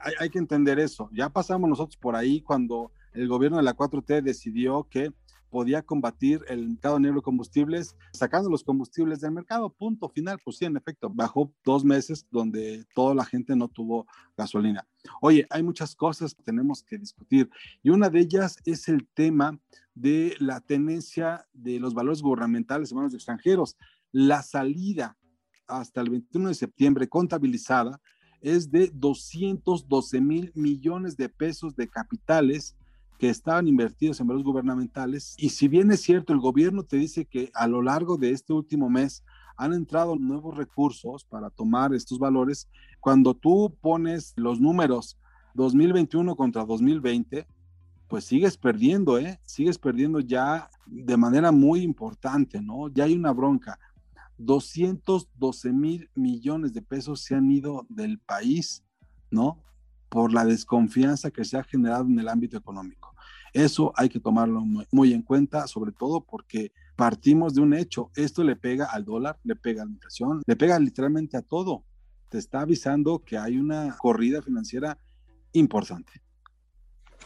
hay, 0.03 0.15
hay, 0.19 0.29
que 0.29 0.41
entender 0.41 0.81
eso. 0.81 1.09
Ya 1.13 1.29
pasamos 1.29 1.71
nosotros 1.71 1.97
por 1.99 2.17
ahí 2.17 2.41
cuando 2.41 2.91
el 3.13 3.29
gobierno 3.29 3.57
de 3.57 3.63
la 3.63 3.77
4T 3.77 4.21
decidió 4.23 4.89
que 4.91 5.13
podía 5.53 5.83
combatir 5.83 6.41
el 6.49 6.67
mercado 6.67 6.99
negro 6.99 7.17
de 7.19 7.25
combustibles 7.25 7.95
sacando 8.15 8.49
los 8.49 8.65
combustibles 8.65 9.21
del 9.21 9.33
mercado. 9.33 9.69
Punto 9.69 10.09
final. 10.09 10.39
Pues 10.43 10.57
sí, 10.57 10.65
en 10.65 10.79
efecto, 10.79 11.11
bajó 11.11 11.53
dos 11.63 11.85
meses 11.85 12.27
donde 12.31 12.87
toda 12.95 13.15
la 13.15 13.27
gente 13.27 13.55
no 13.55 13.69
tuvo 13.69 14.07
gasolina. 14.35 14.89
Oye, 15.21 15.47
hay 15.51 15.63
muchas 15.63 15.95
cosas 15.95 16.35
que 16.35 16.43
tenemos 16.43 16.83
que 16.83 16.97
discutir 16.97 17.51
y 17.83 17.91
una 17.91 18.09
de 18.09 18.21
ellas 18.21 18.57
es 18.65 18.89
el 18.89 19.07
tema 19.13 19.61
de 19.95 20.35
la 20.39 20.61
tenencia 20.61 21.47
de 21.53 21.79
los 21.79 21.93
valores 21.93 22.23
gubernamentales 22.23 22.91
en 22.91 22.97
manos 22.97 23.13
de 23.13 23.19
extranjeros. 23.19 23.77
La 24.11 24.43
salida 24.43 25.19
hasta 25.67 26.01
el 26.01 26.09
21 26.09 26.49
de 26.49 26.55
septiembre 26.55 27.09
contabilizada 27.11 28.01
es 28.41 28.71
de 28.71 28.91
212 28.95 30.21
mil 30.23 30.51
millones 30.55 31.19
de 31.19 31.29
pesos 31.29 31.77
de 31.77 31.89
capitales 31.89 32.75
que 33.23 33.29
estaban 33.29 33.69
invertidos 33.69 34.19
en 34.19 34.27
valores 34.27 34.45
gubernamentales. 34.45 35.37
Y 35.39 35.51
si 35.51 35.69
bien 35.69 35.93
es 35.93 36.01
cierto, 36.01 36.33
el 36.33 36.41
gobierno 36.41 36.83
te 36.83 36.97
dice 36.97 37.25
que 37.25 37.53
a 37.55 37.69
lo 37.69 37.81
largo 37.81 38.17
de 38.17 38.33
este 38.33 38.53
último 38.53 38.91
mes 38.91 39.23
han 39.57 39.73
entrado 39.75 40.17
nuevos 40.17 40.57
recursos 40.57 41.23
para 41.23 41.49
tomar 41.49 41.95
estos 41.95 42.19
valores, 42.19 42.69
cuando 42.99 43.35
tú 43.35 43.77
pones 43.81 44.33
los 44.35 44.61
números 44.61 45.21
2021 45.55 46.35
contra 46.35 46.65
2020, 46.65 47.47
pues 48.09 48.25
sigues 48.25 48.57
perdiendo, 48.57 49.17
¿eh? 49.21 49.39
Sigues 49.45 49.79
perdiendo 49.79 50.19
ya 50.19 50.69
de 50.87 51.17
manera 51.17 51.53
muy 51.53 51.83
importante, 51.83 52.61
¿no? 52.61 52.89
Ya 52.89 53.05
hay 53.05 53.15
una 53.15 53.31
bronca. 53.31 53.79
212 54.39 55.73
mil 55.73 56.11
millones 56.17 56.73
de 56.73 56.83
pesos 56.83 57.23
se 57.23 57.37
han 57.37 57.49
ido 57.53 57.87
del 57.89 58.19
país, 58.19 58.83
¿no? 59.31 59.63
Por 60.09 60.33
la 60.33 60.45
desconfianza 60.45 61.31
que 61.31 61.45
se 61.45 61.57
ha 61.57 61.63
generado 61.63 62.05
en 62.07 62.19
el 62.19 62.29
ámbito 62.29 62.57
económico. 62.57 63.02
Eso 63.53 63.93
hay 63.97 64.09
que 64.09 64.21
tomarlo 64.21 64.63
muy, 64.91 65.13
en 65.13 65.23
cuenta, 65.23 65.67
sobre 65.67 65.93
todo 65.93 66.25
porque 66.25 66.73
partimos 66.97 67.55
de 67.55 67.61
un 67.61 67.75
hecho. 67.75 68.11
Esto 68.17 68.43
le 68.45 68.57
pega 68.57 68.87
al 68.87 69.05
dólar, 69.05 69.39
le 69.45 69.57
pega 69.57 69.83
a 69.83 69.87
la 69.87 69.93
inflación, 69.93 70.43
le 70.47 70.57
pega 70.57 70.79
literalmente 70.79 71.37
a 71.37 71.43
todo. 71.43 71.85
Te 72.31 72.39
está 72.39 72.61
avisando 72.61 73.19
que 73.19 73.37
hay 73.37 73.59
una 73.59 73.95
corrida 73.99 74.41
financiera 74.41 74.97
importante. 75.53 76.13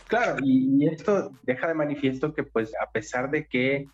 Claro, 0.09 0.38
y 0.45 0.87
esto 0.87 1.33
deja 1.42 1.68
de 1.68 1.75
manifiesto 1.75 2.35
que 2.35 2.45
pues 2.45 2.73
a 2.80 2.90
pesar 2.90 3.30
de 3.30 3.47
que 3.47 3.87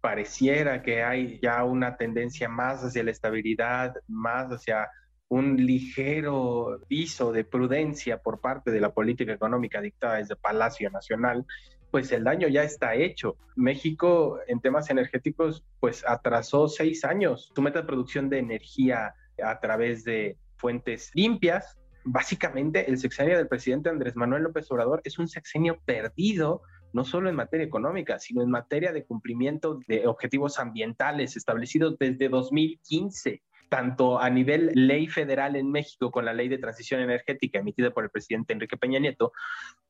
pareciera 0.00 0.82
que 0.82 1.02
hay 1.02 1.38
ya 1.42 1.64
una 1.64 1.96
tendencia 1.96 2.48
más 2.48 2.82
hacia 2.82 3.04
la 3.04 3.10
estabilidad, 3.10 3.94
más 4.08 4.48
hacia 4.48 4.88
un 5.28 5.56
ligero 5.56 6.80
viso 6.88 7.30
de 7.30 7.44
prudencia 7.44 8.18
por 8.18 8.40
parte 8.40 8.72
de 8.72 8.80
la 8.80 8.92
política 8.92 9.32
económica 9.32 9.80
dictada 9.80 10.16
desde 10.16 10.34
Palacio 10.34 10.90
Nacional, 10.90 11.46
pues 11.90 12.12
el 12.12 12.24
daño 12.24 12.48
ya 12.48 12.62
está 12.62 12.94
hecho. 12.94 13.36
México 13.56 14.38
en 14.46 14.60
temas 14.60 14.90
energéticos 14.90 15.64
pues 15.80 16.04
atrasó 16.06 16.68
seis 16.68 17.04
años 17.04 17.50
su 17.54 17.62
meta 17.62 17.80
de 17.80 17.86
producción 17.86 18.28
de 18.28 18.38
energía 18.38 19.14
a 19.42 19.60
través 19.60 20.04
de 20.04 20.36
fuentes 20.56 21.10
limpias. 21.14 21.76
Básicamente 22.04 22.88
el 22.88 22.98
sexenio 22.98 23.36
del 23.36 23.48
presidente 23.48 23.90
Andrés 23.90 24.16
Manuel 24.16 24.44
López 24.44 24.70
Obrador 24.70 25.00
es 25.04 25.18
un 25.18 25.28
sexenio 25.28 25.78
perdido 25.84 26.62
no 26.92 27.04
solo 27.04 27.28
en 27.28 27.36
materia 27.36 27.64
económica, 27.64 28.18
sino 28.18 28.42
en 28.42 28.50
materia 28.50 28.92
de 28.92 29.04
cumplimiento 29.04 29.78
de 29.86 30.06
objetivos 30.06 30.58
ambientales 30.58 31.36
establecidos 31.36 31.96
desde 31.98 32.28
2015 32.28 33.42
tanto 33.70 34.20
a 34.20 34.28
nivel 34.28 34.72
ley 34.74 35.06
federal 35.06 35.54
en 35.54 35.70
México 35.70 36.10
con 36.10 36.24
la 36.24 36.34
ley 36.34 36.48
de 36.48 36.58
transición 36.58 37.00
energética 37.00 37.60
emitida 37.60 37.92
por 37.92 38.02
el 38.02 38.10
presidente 38.10 38.52
Enrique 38.52 38.76
Peña 38.76 38.98
Nieto, 38.98 39.32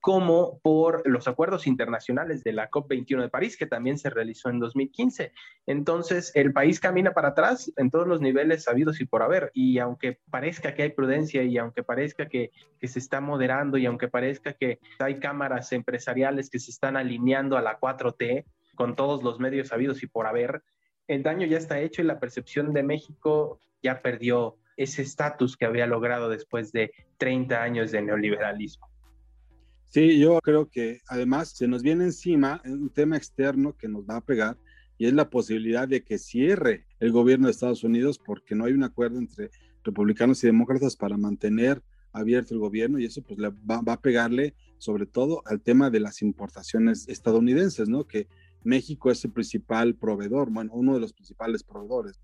como 0.01 0.61
por 0.61 1.03
los 1.09 1.27
acuerdos 1.27 1.67
internacionales 1.67 2.45
de 2.45 2.53
la 2.53 2.71
COP21 2.71 3.23
de 3.23 3.29
París, 3.31 3.57
que 3.57 3.67
también 3.67 3.99
se 3.99 4.11
realizó 4.11 4.51
en 4.51 4.61
2015. 4.61 5.33
Entonces, 5.67 6.31
el 6.35 6.53
país 6.53 6.79
camina 6.79 7.13
para 7.13 7.29
atrás 7.29 7.73
en 7.77 7.91
todos 7.91 8.07
los 8.07 8.21
niveles 8.21 8.65
sabidos 8.65 9.01
y 9.01 9.07
por 9.07 9.23
haber. 9.23 9.51
Y 9.55 9.79
aunque 9.79 10.19
parezca 10.31 10.75
que 10.75 10.83
hay 10.83 10.91
prudencia 10.91 11.43
y 11.43 11.57
aunque 11.57 11.83
parezca 11.83 12.29
que, 12.29 12.51
se 12.83 12.99
está 12.99 13.21
moderando 13.23 13.79
y 13.79 13.87
aunque 13.87 14.09
parezca 14.09 14.53
que 14.53 14.79
hay 14.99 15.21
cámaras 15.21 15.73
empresariales 15.73 16.51
que 16.51 16.59
se 16.59 16.71
están 16.71 16.99
alineando 16.99 17.57
a 17.57 17.63
la 17.63 17.81
4T, 17.81 18.45
con 18.75 18.95
todos 18.95 19.23
los 19.23 19.41
medios 19.41 19.69
sabidos 19.69 20.03
y 20.03 20.07
por 20.07 20.27
haber, 20.27 20.63
el 21.11 21.25
daño 21.25 21.45
ya 21.45 21.59
está 21.59 21.81
hecho 21.81 22.03
y 22.03 22.05
la 22.05 22.21
percepción 22.21 22.73
de 22.73 22.85
México 22.85 23.59
ya 23.83 24.01
perdió 24.01 24.57
ese 24.77 25.03
estatus 25.03 25.57
que 25.57 25.65
había 25.65 25.89
logrado 25.89 26.29
después 26.29 26.71
de 26.71 26.93
30 27.19 27.61
años 27.61 27.91
de 27.91 28.01
neoliberalismo. 28.01 28.89
Sí, 29.89 30.21
yo 30.21 30.39
creo 30.41 30.71
que 30.71 31.01
además 31.09 31.49
se 31.51 31.67
nos 31.67 31.83
viene 31.83 32.05
encima 32.05 32.63
un 32.65 32.91
tema 32.91 33.17
externo 33.17 33.77
que 33.77 33.89
nos 33.89 34.05
va 34.05 34.19
a 34.19 34.25
pegar 34.25 34.57
y 34.99 35.07
es 35.07 35.13
la 35.13 35.29
posibilidad 35.29 35.89
de 35.89 36.05
que 36.05 36.17
cierre 36.17 36.87
el 37.01 37.11
gobierno 37.11 37.47
de 37.47 37.53
Estados 37.53 37.83
Unidos 37.83 38.21
porque 38.25 38.55
no 38.55 38.67
hay 38.67 38.73
un 38.73 38.85
acuerdo 38.85 39.19
entre 39.19 39.51
republicanos 39.83 40.45
y 40.45 40.47
demócratas 40.47 40.95
para 40.95 41.17
mantener 41.17 41.83
abierto 42.13 42.55
el 42.55 42.61
gobierno 42.61 43.01
y 43.01 43.07
eso 43.07 43.21
pues 43.23 43.41
va, 43.41 43.81
va, 43.83 43.95
a 43.95 44.01
pegarle 44.01 44.55
sobre 44.79 45.07
todo 45.07 45.43
al 45.45 45.61
tema 45.61 45.91
de 45.91 46.01
las 46.01 46.23
importaciones 46.23 47.09
estadounidenses, 47.09 47.89
¿no? 47.89 48.07
Que 48.07 48.29
México 48.65 49.11
es 49.11 49.25
el 49.25 49.33
principal 49.33 49.95
proveedor, 49.95 50.51
bueno, 50.51 50.71
uno 50.75 50.95
de 50.95 51.01
los 51.01 51.13
principales 51.13 51.63
proveedores. 51.63 52.21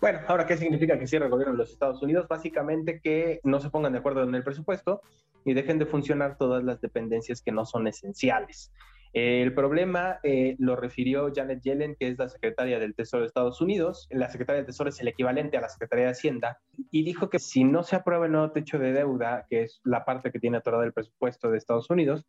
Bueno, 0.00 0.20
ahora, 0.26 0.46
¿qué 0.46 0.56
significa 0.56 0.98
que 0.98 1.06
cierre 1.06 1.26
el 1.26 1.30
gobierno 1.30 1.54
de 1.54 1.58
los 1.58 1.70
Estados 1.70 2.02
Unidos? 2.02 2.26
Básicamente 2.28 3.00
que 3.02 3.40
no 3.42 3.60
se 3.60 3.70
pongan 3.70 3.92
de 3.92 4.00
acuerdo 4.00 4.22
en 4.22 4.34
el 4.34 4.42
presupuesto 4.42 5.00
y 5.44 5.54
dejen 5.54 5.78
de 5.78 5.86
funcionar 5.86 6.36
todas 6.36 6.62
las 6.62 6.80
dependencias 6.80 7.40
que 7.42 7.52
no 7.52 7.64
son 7.64 7.86
esenciales. 7.86 8.72
el 9.12 9.54
problema 9.54 10.18
eh, 10.24 10.56
lo 10.58 10.74
refirió 10.74 11.32
Janet 11.34 11.62
Yellen, 11.62 11.94
que 11.98 12.08
es 12.08 12.18
la 12.18 12.28
secretaria 12.28 12.78
del 12.80 12.94
Tesoro 12.94 13.22
de 13.22 13.28
Estados 13.28 13.60
Unidos. 13.60 14.08
La 14.10 14.28
secretaria 14.28 14.58
del 14.58 14.66
Tesoro 14.66 14.90
es 14.90 15.00
el 15.00 15.08
equivalente 15.08 15.56
a 15.56 15.60
la 15.60 15.68
secretaria 15.68 16.06
de 16.06 16.10
Hacienda 16.10 16.58
y 16.90 17.04
dijo 17.04 17.30
que 17.30 17.38
si 17.38 17.62
no 17.62 17.82
se 17.84 17.96
aprueba 17.96 18.26
el 18.26 18.32
nuevo 18.32 18.50
techo 18.50 18.78
de 18.78 18.92
deuda, 18.92 19.46
que 19.48 19.62
es 19.62 19.80
la 19.84 20.04
parte 20.04 20.32
que 20.32 20.40
tiene 20.40 20.56
atorada 20.56 20.84
el 20.84 20.92
presupuesto 20.92 21.50
de 21.50 21.58
Estados 21.58 21.88
Unidos, 21.90 22.26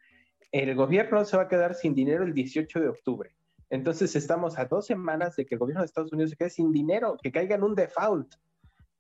el 0.62 0.74
gobierno 0.74 1.26
se 1.26 1.36
va 1.36 1.44
a 1.44 1.48
quedar 1.50 1.76
sin 1.76 1.94
dinero 1.94 2.24
el 2.24 2.34
18 2.34 2.80
de 2.80 2.88
octubre. 2.88 3.36
Entonces 3.70 4.16
estamos 4.16 4.58
a 4.58 4.64
dos 4.64 4.86
semanas 4.86 5.36
de 5.36 5.46
que 5.46 5.56
el 5.56 5.60
gobierno 5.60 5.82
de 5.82 5.88
Estados 5.88 6.14
Unidos 6.14 6.30
se 6.30 6.38
quede 6.38 6.50
sin 6.50 6.72
dinero, 6.72 7.18
que 7.22 7.30
caiga 7.30 7.56
en 7.56 7.64
un 7.64 7.76
default, 7.76 8.36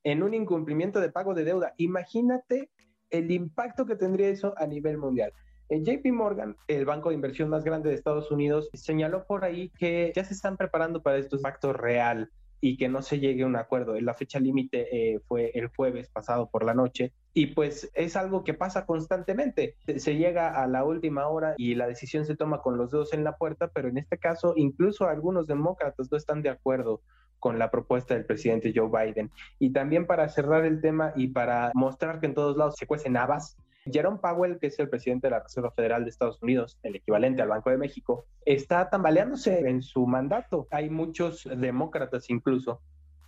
en 0.03 0.21
un 0.21 0.33
incumplimiento 0.33 0.99
de 0.99 1.11
pago 1.11 1.33
de 1.33 1.45
deuda. 1.45 1.73
Imagínate 1.77 2.69
el 3.09 3.31
impacto 3.31 3.85
que 3.85 3.95
tendría 3.95 4.27
eso 4.27 4.53
a 4.57 4.67
nivel 4.67 4.97
mundial. 4.97 5.31
En 5.69 5.85
JP 5.85 6.05
Morgan, 6.11 6.57
el 6.67 6.83
banco 6.83 7.07
de 7.07 7.15
inversión 7.15 7.47
más 7.47 7.63
grande 7.63 7.87
de 7.87 7.95
Estados 7.95 8.29
Unidos, 8.31 8.69
señaló 8.73 9.25
por 9.25 9.45
ahí 9.45 9.69
que 9.79 10.11
ya 10.13 10.25
se 10.25 10.33
están 10.33 10.57
preparando 10.57 11.01
para 11.01 11.17
estos 11.17 11.39
impactos 11.39 11.73
real 11.73 12.31
y 12.59 12.75
que 12.75 12.89
no 12.89 13.01
se 13.01 13.19
llegue 13.19 13.43
a 13.43 13.47
un 13.47 13.55
acuerdo. 13.55 13.97
La 14.01 14.13
fecha 14.13 14.41
límite 14.41 14.87
eh, 14.91 15.21
fue 15.25 15.51
el 15.53 15.69
jueves 15.69 16.09
pasado 16.09 16.49
por 16.49 16.65
la 16.65 16.73
noche 16.73 17.13
y 17.37 17.47
pues 17.47 17.91
es 17.93 18.15
algo 18.15 18.45
que 18.45 18.53
pasa 18.53 18.85
constantemente. 18.85 19.75
Se 19.97 20.15
llega 20.15 20.63
a 20.63 20.67
la 20.67 20.85
última 20.85 21.27
hora 21.27 21.53
y 21.57 21.75
la 21.75 21.85
decisión 21.85 22.25
se 22.25 22.37
toma 22.37 22.61
con 22.61 22.77
los 22.77 22.91
dedos 22.91 23.13
en 23.13 23.25
la 23.25 23.35
puerta, 23.35 23.67
pero 23.67 23.89
en 23.89 23.97
este 23.97 24.17
caso 24.17 24.53
incluso 24.55 25.05
algunos 25.05 25.45
demócratas 25.45 26.09
no 26.09 26.17
están 26.17 26.41
de 26.41 26.49
acuerdo 26.49 27.01
con 27.39 27.59
la 27.59 27.69
propuesta 27.69 28.13
del 28.13 28.25
presidente 28.25 28.71
Joe 28.73 28.89
Biden. 28.89 29.29
Y 29.59 29.71
también 29.71 30.07
para 30.07 30.29
cerrar 30.29 30.63
el 30.63 30.79
tema 30.79 31.11
y 31.17 31.27
para 31.27 31.71
mostrar 31.73 32.21
que 32.21 32.27
en 32.27 32.35
todos 32.35 32.55
lados 32.55 32.75
se 32.77 32.87
cuecen 32.87 33.17
habas, 33.17 33.57
Jerome 33.83 34.19
Powell, 34.19 34.57
que 34.57 34.67
es 34.67 34.79
el 34.79 34.89
presidente 34.89 35.27
de 35.27 35.31
la 35.31 35.41
Reserva 35.41 35.71
Federal 35.71 36.05
de 36.05 36.11
Estados 36.11 36.41
Unidos, 36.41 36.79
el 36.83 36.95
equivalente 36.95 37.41
al 37.41 37.49
Banco 37.49 37.69
de 37.69 37.77
México, 37.77 38.25
está 38.45 38.89
tambaleándose 38.89 39.59
en 39.67 39.81
su 39.81 40.07
mandato. 40.07 40.67
Hay 40.71 40.89
muchos 40.89 41.47
demócratas 41.53 42.29
incluso 42.29 42.81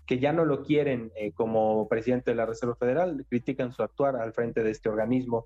que 0.08 0.20
ya 0.20 0.34
no 0.34 0.46
lo 0.46 0.64
quieren 0.64 1.12
eh, 1.16 1.32
como 1.34 1.88
presidente 1.88 2.32
de 2.32 2.36
la 2.36 2.46
Reserva 2.46 2.76
Federal, 2.76 3.26
critican 3.30 3.74
su 3.74 3.84
actuar 3.84 4.16
al 4.16 4.34
frente 4.34 4.64
de 4.64 4.72
este 4.72 4.90
organismo 4.90 5.46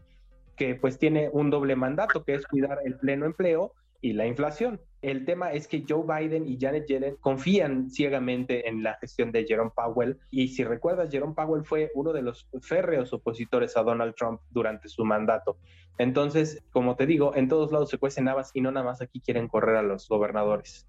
que 0.55 0.75
pues 0.75 0.99
tiene 0.99 1.29
un 1.33 1.49
doble 1.49 1.75
mandato, 1.75 2.23
que 2.23 2.35
es 2.35 2.45
cuidar 2.45 2.77
el 2.85 2.95
pleno 2.97 3.25
empleo 3.25 3.73
y 3.99 4.13
la 4.13 4.27
inflación. 4.27 4.79
El 5.01 5.25
tema 5.25 5.51
es 5.51 5.67
que 5.67 5.83
Joe 5.87 6.03
Biden 6.05 6.47
y 6.47 6.59
Janet 6.59 6.85
Yellen 6.85 7.15
confían 7.19 7.89
ciegamente 7.89 8.69
en 8.69 8.83
la 8.83 8.95
gestión 8.95 9.31
de 9.31 9.45
Jerome 9.45 9.71
Powell 9.75 10.19
y 10.29 10.49
si 10.49 10.63
recuerdas, 10.63 11.09
Jerome 11.09 11.33
Powell 11.33 11.65
fue 11.65 11.91
uno 11.95 12.13
de 12.13 12.21
los 12.21 12.47
férreos 12.61 13.11
opositores 13.13 13.75
a 13.77 13.81
Donald 13.81 14.13
Trump 14.15 14.41
durante 14.51 14.89
su 14.89 15.03
mandato. 15.03 15.57
Entonces, 15.97 16.63
como 16.71 16.95
te 16.95 17.07
digo, 17.07 17.35
en 17.35 17.47
todos 17.47 17.71
lados 17.71 17.89
se 17.89 17.97
cuecen 17.97 18.27
habas 18.27 18.51
y 18.53 18.61
no 18.61 18.71
nada 18.71 18.85
más 18.85 19.01
aquí 19.01 19.19
quieren 19.19 19.47
correr 19.47 19.77
a 19.77 19.83
los 19.83 20.07
gobernadores. 20.07 20.87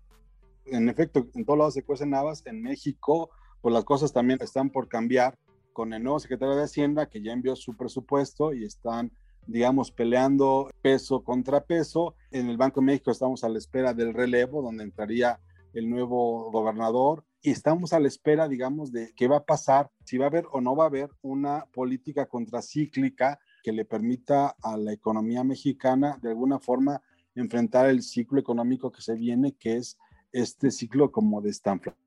En 0.67 0.89
efecto, 0.91 1.27
en 1.35 1.45
todos 1.47 1.59
lados 1.59 1.75
se 1.75 1.83
cuecen 1.83 2.15
habas. 2.15 2.47
En 2.47 2.63
México, 2.63 3.31
pues 3.63 3.73
las 3.73 3.85
cosas 3.85 4.13
también 4.13 4.39
están 4.43 4.69
por 4.69 4.89
cambiar 4.89 5.39
con 5.73 5.95
el 5.95 6.03
nuevo 6.03 6.21
secretario 6.21 6.57
de 6.57 6.65
Hacienda 6.65 7.07
que 7.07 7.23
ya 7.23 7.33
envió 7.33 7.57
su 7.57 7.75
presupuesto 7.77 8.53
y 8.53 8.65
están 8.65 9.11
digamos, 9.47 9.91
peleando 9.91 10.71
peso 10.83 11.23
contra 11.23 11.65
peso. 11.65 12.15
En 12.31 12.49
el 12.49 12.57
Banco 12.57 12.81
de 12.81 12.87
México 12.87 13.11
estamos 13.11 13.45
a 13.45 13.49
la 13.49 13.59
espera 13.59 13.95
del 13.95 14.15
relevo, 14.15 14.63
donde 14.63 14.85
entraría 14.85 15.41
el 15.75 15.89
nuevo 15.89 16.51
gobernador 16.51 17.25
y 17.41 17.51
estamos 17.51 17.93
a 17.93 18.01
la 18.01 18.09
espera, 18.09 18.47
digamos, 18.47 18.93
de 18.93 19.13
qué 19.17 19.27
va 19.27 19.39
a 19.39 19.45
pasar, 19.45 19.91
si 20.05 20.17
va 20.17 20.27
a 20.27 20.29
haber 20.29 20.47
o 20.53 20.61
no 20.61 20.77
va 20.77 20.85
a 20.85 20.89
haber 20.89 21.11
una 21.23 21.65
política 21.73 22.27
contracíclica 22.27 23.41
que 23.63 23.73
le 23.73 23.85
permita 23.85 24.55
a 24.63 24.77
la 24.77 24.93
economía 24.93 25.43
mexicana 25.43 26.19
de 26.23 26.31
alguna 26.31 26.59
forma 26.59 27.01
enfrentar 27.35 27.89
el 27.89 28.03
ciclo 28.03 28.39
económico 28.39 28.93
que 28.93 29.03
se 29.03 29.15
viene, 29.15 29.53
que 29.53 29.77
es 29.77 29.99
este 30.31 30.71
ciclo 30.71 31.11
como 31.11 31.41
de 31.41 31.51
estanflación, 31.51 32.02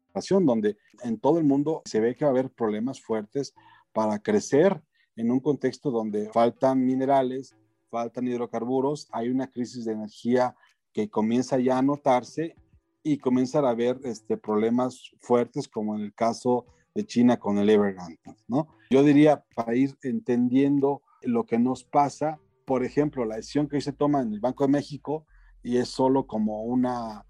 donde 0.45 0.77
en 1.03 1.19
todo 1.19 1.39
el 1.39 1.45
mundo 1.45 1.81
se 1.85 1.99
ve 1.99 2.15
que 2.15 2.25
va 2.25 2.29
a 2.29 2.33
haber 2.33 2.49
problemas 2.49 3.01
fuertes 3.01 3.53
para 3.93 4.19
crecer 4.19 4.81
en 5.15 5.31
un 5.31 5.39
contexto 5.39 5.91
donde 5.91 6.29
faltan 6.31 6.85
minerales, 6.85 7.55
faltan 7.89 8.27
hidrocarburos, 8.27 9.07
hay 9.11 9.29
una 9.29 9.47
crisis 9.47 9.85
de 9.85 9.93
energía 9.93 10.55
que 10.93 11.09
comienza 11.09 11.57
ya 11.59 11.77
a 11.77 11.81
notarse 11.81 12.55
y 13.03 13.17
comienzan 13.17 13.65
a 13.65 13.69
haber 13.69 13.99
este, 14.03 14.37
problemas 14.37 15.11
fuertes 15.19 15.67
como 15.67 15.95
en 15.95 16.01
el 16.01 16.13
caso 16.13 16.65
de 16.93 17.05
China 17.05 17.37
con 17.37 17.57
el 17.57 17.69
Evergrande, 17.69 18.19
¿no? 18.47 18.69
Yo 18.89 19.03
diría, 19.03 19.43
para 19.55 19.75
ir 19.75 19.95
entendiendo 20.01 21.01
lo 21.21 21.45
que 21.45 21.59
nos 21.59 21.83
pasa, 21.83 22.39
por 22.65 22.83
ejemplo, 22.83 23.25
la 23.25 23.35
decisión 23.35 23.67
que 23.67 23.75
hoy 23.75 23.81
se 23.81 23.93
toma 23.93 24.21
en 24.21 24.33
el 24.33 24.39
Banco 24.39 24.63
de 24.63 24.71
México, 24.71 25.25
y 25.61 25.77
es 25.77 25.89
solo 25.89 26.25
como 26.27 26.63
una, 26.63 27.25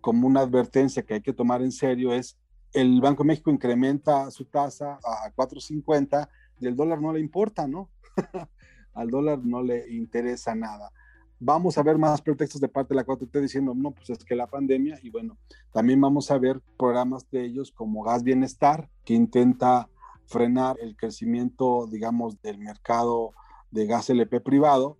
como 0.00 0.26
una 0.26 0.40
advertencia 0.40 1.02
que 1.02 1.14
hay 1.14 1.20
que 1.20 1.32
tomar 1.32 1.62
en 1.62 1.72
serio, 1.72 2.12
es 2.12 2.38
el 2.72 3.00
Banco 3.00 3.22
de 3.22 3.28
México 3.28 3.50
incrementa 3.50 4.30
su 4.30 4.44
tasa 4.44 4.98
a 5.02 5.32
4.50 5.34 6.28
y 6.60 6.66
el 6.66 6.76
dólar 6.76 7.00
no 7.00 7.12
le 7.12 7.20
importa, 7.20 7.66
¿no? 7.66 7.90
Al 8.94 9.10
dólar 9.10 9.40
no 9.44 9.62
le 9.62 9.90
interesa 9.92 10.54
nada. 10.54 10.90
Vamos 11.38 11.76
a 11.76 11.82
ver 11.82 11.98
más 11.98 12.22
pretextos 12.22 12.60
de 12.60 12.68
parte 12.68 12.94
de 12.94 12.96
la 12.96 13.06
4T 13.06 13.40
diciendo, 13.40 13.74
no, 13.74 13.90
pues 13.92 14.10
es 14.10 14.24
que 14.24 14.34
la 14.34 14.46
pandemia, 14.46 14.98
y 15.02 15.10
bueno, 15.10 15.36
también 15.72 16.00
vamos 16.00 16.30
a 16.30 16.38
ver 16.38 16.60
programas 16.78 17.30
de 17.30 17.44
ellos 17.44 17.70
como 17.72 18.02
Gas 18.02 18.22
Bienestar, 18.22 18.88
que 19.04 19.14
intenta 19.14 19.88
frenar 20.26 20.76
el 20.80 20.96
crecimiento, 20.96 21.86
digamos, 21.86 22.40
del 22.40 22.58
mercado 22.58 23.32
de 23.70 23.86
gas 23.86 24.08
LP 24.10 24.40
privado, 24.40 24.98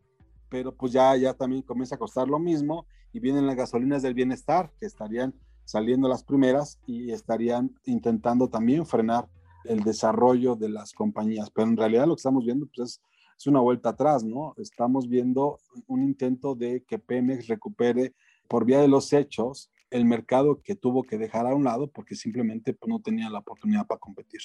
pero 0.49 0.75
pues 0.75 0.93
ya, 0.93 1.16
ya 1.16 1.35
también 1.35 1.62
comienza 1.62 1.95
a 1.95 1.99
costar 1.99 2.28
lo 2.28 2.38
mismo 2.38 2.87
y 3.13 3.21
vienen 3.21 3.47
las 3.47 3.57
gasolinas 3.57 4.03
del 4.03 4.15
bienestar 4.15 4.73
que 4.79 4.87
estarían 4.87 5.35
saliendo 5.65 6.09
las 6.09 6.23
primeras 6.23 6.79
y 6.87 7.11
estarían 7.11 7.75
intentando 7.85 8.49
también 8.49 8.87
frenar 8.87 9.29
el 9.65 9.83
desarrollo 9.83 10.55
de 10.55 10.69
las 10.69 10.93
compañías. 10.93 11.51
Pero 11.51 11.69
en 11.69 11.77
realidad 11.77 12.07
lo 12.07 12.15
que 12.15 12.21
estamos 12.21 12.45
viendo 12.45 12.67
pues, 12.75 13.01
es, 13.39 13.47
una 13.47 13.61
vuelta 13.61 13.91
atrás, 13.91 14.25
¿no? 14.25 14.55
Estamos 14.57 15.09
viendo 15.09 15.59
un 15.89 16.03
intento 16.03 16.55
de 16.55 16.83
que 16.85 16.99
Pemex 16.99 17.49
recupere 17.49 18.15
por 18.49 18.65
vía 18.65 18.81
de 18.81 18.89
los 18.89 19.13
hechos 19.13 19.71
el 19.91 20.05
mercado 20.05 20.63
que 20.63 20.75
tuvo 20.75 21.03
que 21.03 21.19
dejar 21.19 21.47
a 21.47 21.55
un 21.55 21.65
lado 21.65 21.89
porque 21.89 22.17
simplemente 22.17 22.77
no 22.87 23.01
tenía 23.01 23.29
la 23.29 23.41
oportunidad 23.41 23.87
para 23.87 23.99
competir. 23.99 24.41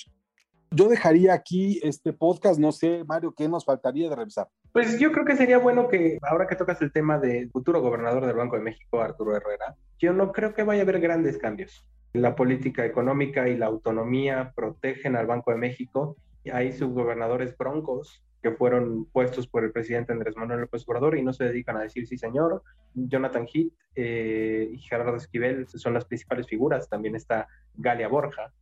Yo 0.74 0.88
dejaría 0.88 1.34
aquí 1.34 1.82
este 1.84 2.14
podcast, 2.14 2.58
no 2.58 2.72
sé, 2.72 3.04
Mario, 3.04 3.34
¿qué 3.36 3.50
nos 3.50 3.66
faltaría 3.66 4.10
de 4.10 4.16
revisar? 4.16 4.48
Pues 4.72 4.98
yo 5.00 5.12
creo 5.12 5.26
que 5.26 5.36
sería 5.36 5.58
bueno 5.58 5.90
que, 5.90 6.18
ahora 6.22 6.48
que 6.48 6.56
tocas 6.56 6.82
el 6.82 6.94
tema 6.94 7.20
del 7.20 7.52
futuro 7.52 7.82
gobernador 7.82 8.26
del 8.26 8.38
Banco 8.38 8.56
de 8.56 8.62
México, 8.62 9.02
Arturo 9.02 9.36
Herrera, 9.36 9.76
yo 10.00 10.14
no 10.14 10.32
creo 10.32 10.54
que 10.54 10.64
vaya 10.64 10.84
a 10.84 10.84
haber 10.84 11.02
grandes 11.02 11.38
cambios. 11.38 11.86
La 12.14 12.38
política 12.38 12.86
económica 12.86 13.50
y 13.50 13.58
la 13.58 13.66
autonomía 13.66 14.54
protegen 14.56 15.18
al 15.18 15.28
Banco 15.28 15.52
de 15.52 15.58
México. 15.58 16.16
Hay 16.54 16.72
subgobernadores 16.72 17.58
broncos 17.58 18.24
que 18.42 18.52
fueron 18.52 19.04
puestos 19.12 19.48
por 19.48 19.66
el 19.66 19.74
presidente 19.74 20.14
Andrés 20.14 20.38
Manuel 20.38 20.62
López 20.62 20.86
Obrador 20.88 21.18
y 21.18 21.22
no 21.22 21.34
se 21.34 21.44
dedican 21.44 21.76
a 21.76 21.82
decir 21.82 22.08
sí 22.08 22.18
señor. 22.18 22.64
Jonathan 22.94 23.46
Heath 23.46 23.74
y 23.94 24.78
Gerardo 24.78 25.18
Esquivel 25.18 25.68
son 25.68 25.94
las 25.94 26.06
principales 26.06 26.48
figuras. 26.48 26.88
También 26.88 27.18
está 27.18 27.50
Galia 27.76 28.08
Borja. 28.08 28.54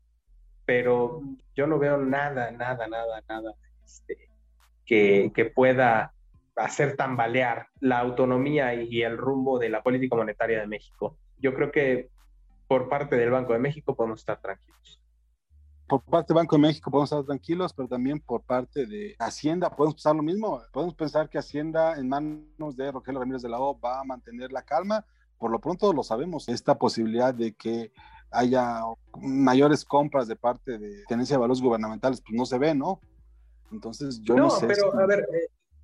Pero 0.69 1.23
yo 1.55 1.65
no 1.65 1.79
veo 1.79 1.97
nada, 1.97 2.51
nada, 2.51 2.87
nada, 2.87 3.23
nada 3.27 3.55
este, 3.83 4.29
que, 4.85 5.31
que 5.33 5.45
pueda 5.45 6.13
hacer 6.57 6.95
tambalear 6.95 7.69
la 7.79 7.97
autonomía 7.97 8.75
y 8.75 9.01
el 9.01 9.17
rumbo 9.17 9.57
de 9.57 9.69
la 9.69 9.81
política 9.81 10.15
monetaria 10.15 10.59
de 10.59 10.67
México. 10.67 11.17
Yo 11.39 11.55
creo 11.55 11.71
que 11.71 12.11
por 12.67 12.87
parte 12.87 13.15
del 13.17 13.31
Banco 13.31 13.53
de 13.53 13.57
México 13.57 13.95
podemos 13.95 14.19
estar 14.19 14.39
tranquilos. 14.41 15.01
Por 15.87 16.03
parte 16.03 16.35
del 16.35 16.43
Banco 16.43 16.55
de 16.55 16.61
México 16.61 16.91
podemos 16.91 17.11
estar 17.11 17.25
tranquilos, 17.25 17.73
pero 17.73 17.89
también 17.89 18.19
por 18.19 18.43
parte 18.43 18.85
de 18.85 19.15
Hacienda 19.17 19.71
podemos 19.71 19.95
pensar 19.95 20.15
lo 20.15 20.21
mismo. 20.21 20.61
Podemos 20.71 20.93
pensar 20.93 21.31
que 21.31 21.39
Hacienda 21.39 21.95
en 21.95 22.07
manos 22.09 22.75
de 22.75 22.91
Rogelio 22.91 23.21
Ramírez 23.21 23.41
de 23.41 23.49
la 23.49 23.59
O 23.59 23.79
va 23.79 24.01
a 24.01 24.03
mantener 24.03 24.51
la 24.51 24.61
calma. 24.61 25.03
Por 25.39 25.49
lo 25.49 25.59
pronto 25.59 25.91
lo 25.93 26.03
sabemos, 26.03 26.47
esta 26.47 26.77
posibilidad 26.77 27.33
de 27.33 27.55
que 27.55 27.91
haya 28.31 28.81
mayores 29.21 29.83
compras 29.83 30.27
de 30.27 30.35
parte 30.35 30.77
de 30.77 31.03
tenencia 31.07 31.35
de 31.35 31.41
valores 31.41 31.61
gubernamentales, 31.61 32.21
pues 32.21 32.35
no 32.35 32.45
se 32.45 32.57
ve, 32.57 32.75
¿no? 32.75 32.99
Entonces 33.71 34.21
yo 34.21 34.35
no, 34.35 34.49
sé. 34.49 34.67
Pero 34.67 34.93
a 34.93 35.05
ver, 35.05 35.27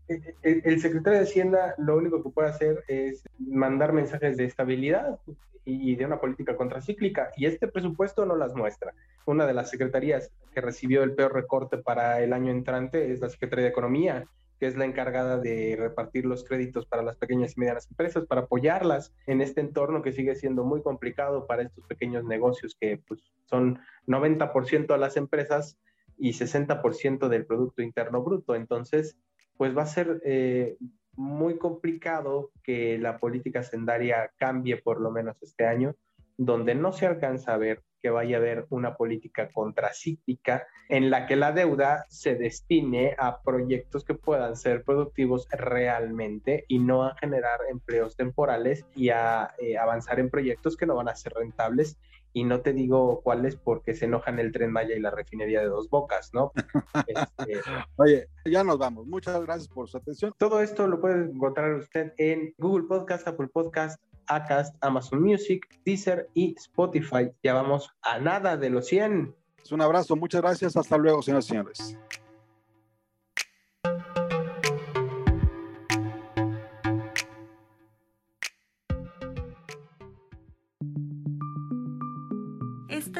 eh, 0.08 0.34
eh, 0.44 0.62
el 0.64 0.82
secretario 0.82 1.20
de 1.20 1.26
Hacienda 1.26 1.76
lo 1.78 1.98
único 1.98 2.22
que 2.24 2.30
puede 2.30 2.50
hacer 2.50 2.84
es 2.88 3.24
mandar 3.38 3.94
mensajes 3.94 4.38
de 4.38 4.46
estabilidad 4.46 5.20
y 5.66 5.96
de 5.96 6.06
una 6.06 6.20
política 6.20 6.56
contracíclica, 6.56 7.32
y 7.36 7.48
este 7.48 7.68
presupuesto 7.68 8.26
no 8.26 8.36
las 8.36 8.54
muestra. 8.54 8.94
Una 9.26 9.48
de 9.48 9.54
las 9.56 9.72
secretarías 9.72 10.32
que 10.54 10.62
recibió 10.62 11.02
el 11.02 11.16
peor 11.16 11.34
recorte 11.34 11.80
para 11.80 12.22
el 12.22 12.34
año 12.34 12.52
entrante 12.52 13.12
es 13.12 13.20
la 13.20 13.30
Secretaría 13.30 13.66
de 13.66 13.72
Economía, 13.72 14.26
que 14.60 14.68
es 14.68 14.76
la 14.76 14.86
encargada 14.86 15.38
de 15.38 15.76
repartir 15.78 16.26
los 16.26 16.44
créditos 16.44 16.86
para 16.86 17.04
las 17.04 17.18
pequeñas 17.18 17.56
y 17.56 17.60
medianas 17.60 17.90
empresas, 17.90 18.26
para 18.26 18.42
apoyarlas 18.42 19.14
en 19.28 19.42
este 19.42 19.62
entorno 19.62 20.02
que 20.02 20.12
sigue 20.12 20.36
siendo 20.36 20.64
muy 20.64 20.82
complicado 20.82 21.46
para 21.48 21.64
estos 21.64 21.86
pequeños 21.88 22.24
negocios 22.24 22.76
que 22.80 23.02
pues, 23.08 23.22
son 23.46 23.80
90% 24.08 24.94
a 24.94 24.98
las 24.98 25.18
empresas 25.18 25.78
y 26.18 26.32
60% 26.32 27.28
del 27.28 27.46
Producto 27.46 27.82
Interno 27.82 28.24
Bruto. 28.24 28.56
Entonces, 28.56 29.18
pues 29.58 29.76
va 29.78 29.84
a 29.84 29.88
ser 29.88 30.22
eh, 30.24 30.78
muy 31.16 31.58
complicado 31.58 32.52
que 32.64 32.98
la 32.98 33.18
política 33.18 33.64
sendaria 33.64 34.32
cambie 34.38 34.78
por 34.78 35.02
lo 35.02 35.12
menos 35.12 35.42
este 35.42 35.66
año, 35.66 35.96
donde 36.38 36.76
no 36.76 36.92
se 36.92 37.06
alcanza 37.06 37.54
a 37.54 37.58
ver 37.58 37.82
que 38.06 38.12
vaya 38.12 38.38
a 38.38 38.40
haber 38.40 38.68
una 38.70 38.98
política 38.98 39.50
contracíclica 39.52 40.68
en 40.90 41.10
la 41.10 41.26
que 41.26 41.36
la 41.36 41.52
deuda 41.52 42.06
se 42.08 42.36
destine 42.36 43.16
a 43.18 43.42
proyectos 43.42 44.06
que 44.06 44.14
puedan 44.14 44.56
ser 44.58 44.84
productivos 44.84 45.48
realmente 45.50 46.66
y 46.68 46.78
no 46.78 47.04
a 47.04 47.16
generar 47.18 47.62
empleos 47.68 48.16
temporales 48.16 48.86
y 48.94 49.10
a 49.10 49.56
eh, 49.58 49.80
avanzar 49.80 50.20
en 50.20 50.30
proyectos 50.30 50.78
que 50.78 50.86
no 50.86 50.94
van 50.94 51.10
a 51.10 51.16
ser 51.16 51.34
rentables 51.34 51.98
y 52.32 52.44
no 52.44 52.62
te 52.62 52.74
digo 52.74 53.22
cuáles 53.24 53.56
porque 53.56 53.96
se 53.96 54.06
enojan 54.06 54.38
el 54.38 54.52
tren 54.52 54.72
Maya 54.72 54.94
y 54.96 55.00
la 55.00 55.10
refinería 55.10 55.62
de 55.62 55.68
dos 55.68 55.90
bocas, 55.90 56.32
¿no? 56.32 56.52
Este, 57.08 57.62
Oye, 57.96 58.28
ya 58.46 58.64
nos 58.64 58.78
vamos. 58.78 59.08
Muchas 59.08 59.42
gracias 59.42 59.68
por 59.68 59.90
su 59.90 59.98
atención. 59.98 60.32
Todo 60.38 60.62
esto 60.62 60.86
lo 60.86 61.02
puede 61.02 61.24
encontrar 61.24 61.74
usted 61.74 62.14
en 62.18 62.54
Google 62.60 62.88
Podcast, 62.88 63.28
Apple 63.28 63.48
Podcast, 63.48 64.00
Acast, 64.28 64.76
Amazon 64.82 65.22
Music, 65.22 65.68
Deezer 65.86 66.30
y 66.34 66.56
Spotify. 66.58 67.32
Ya 67.44 67.54
vamos 67.54 67.90
a 68.02 68.20
nada 68.20 68.58
de 68.58 68.70
los 68.70 68.88
100. 68.88 69.36
Un 69.72 69.82
abrazo, 69.82 70.16
muchas 70.16 70.42
gracias. 70.42 70.76
Hasta 70.78 70.98
luego, 70.98 71.22
señoras 71.22 71.46
y 71.46 71.50
señores. 71.50 71.98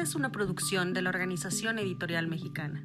es 0.06 0.14
una 0.14 0.30
producción 0.30 0.94
de 0.94 1.02
la 1.02 1.10
Organización 1.10 1.80
Editorial 1.80 2.28
Mexicana. 2.28 2.84